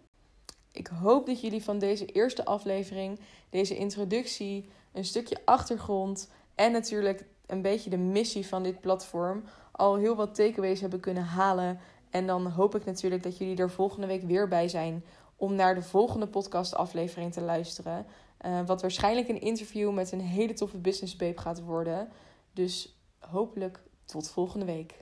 Ik 0.71 0.87
hoop 0.87 1.25
dat 1.25 1.41
jullie 1.41 1.63
van 1.63 1.79
deze 1.79 2.05
eerste 2.05 2.45
aflevering, 2.45 3.19
deze 3.49 3.77
introductie, 3.77 4.69
een 4.93 5.05
stukje 5.05 5.37
achtergrond 5.45 6.29
en 6.55 6.71
natuurlijk 6.71 7.25
een 7.45 7.61
beetje 7.61 7.89
de 7.89 7.97
missie 7.97 8.47
van 8.47 8.63
dit 8.63 8.81
platform 8.81 9.43
al 9.71 9.95
heel 9.95 10.15
wat 10.15 10.35
takeaways 10.35 10.81
hebben 10.81 10.99
kunnen 10.99 11.23
halen. 11.23 11.79
En 12.09 12.27
dan 12.27 12.47
hoop 12.47 12.75
ik 12.75 12.85
natuurlijk 12.85 13.23
dat 13.23 13.37
jullie 13.37 13.57
er 13.57 13.69
volgende 13.69 14.07
week 14.07 14.23
weer 14.23 14.47
bij 14.47 14.67
zijn 14.67 15.03
om 15.35 15.55
naar 15.55 15.75
de 15.75 15.81
volgende 15.81 16.27
podcastaflevering 16.27 17.33
te 17.33 17.41
luisteren. 17.41 18.05
Uh, 18.45 18.59
wat 18.65 18.81
waarschijnlijk 18.81 19.27
een 19.27 19.41
interview 19.41 19.93
met 19.93 20.11
een 20.11 20.21
hele 20.21 20.53
toffe 20.53 20.77
business 20.77 21.15
babe 21.15 21.41
gaat 21.41 21.61
worden. 21.61 22.09
Dus 22.53 22.97
hopelijk 23.19 23.79
tot 24.05 24.29
volgende 24.29 24.65
week. 24.65 24.95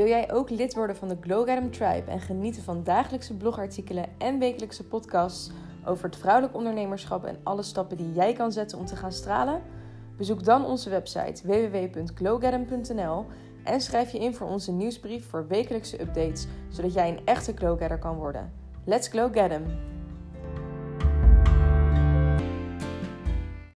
Wil 0.00 0.08
jij 0.08 0.32
ook 0.32 0.50
lid 0.50 0.74
worden 0.74 0.96
van 0.96 1.08
de 1.08 1.16
Glow 1.20 1.70
Tribe 1.70 2.10
en 2.10 2.20
genieten 2.20 2.62
van 2.62 2.84
dagelijkse 2.84 3.36
blogartikelen 3.36 4.06
en 4.18 4.38
wekelijkse 4.38 4.84
podcasts 4.84 5.50
over 5.84 6.04
het 6.04 6.16
vrouwelijk 6.16 6.54
ondernemerschap 6.54 7.24
en 7.24 7.38
alle 7.42 7.62
stappen 7.62 7.96
die 7.96 8.12
jij 8.12 8.32
kan 8.32 8.52
zetten 8.52 8.78
om 8.78 8.86
te 8.86 8.96
gaan 8.96 9.12
stralen? 9.12 9.62
Bezoek 10.16 10.44
dan 10.44 10.64
onze 10.64 10.90
website 10.90 11.46
www.glowgadam.nl 11.46 13.26
en 13.64 13.80
schrijf 13.80 14.12
je 14.12 14.18
in 14.18 14.34
voor 14.34 14.46
onze 14.48 14.72
nieuwsbrief 14.72 15.28
voor 15.28 15.46
wekelijkse 15.46 16.00
updates, 16.00 16.46
zodat 16.68 16.92
jij 16.92 17.08
een 17.08 17.24
echte 17.24 17.52
Glowgadder 17.54 17.98
kan 17.98 18.16
worden. 18.16 18.52
Let's 18.84 19.08
Glow 19.08 19.32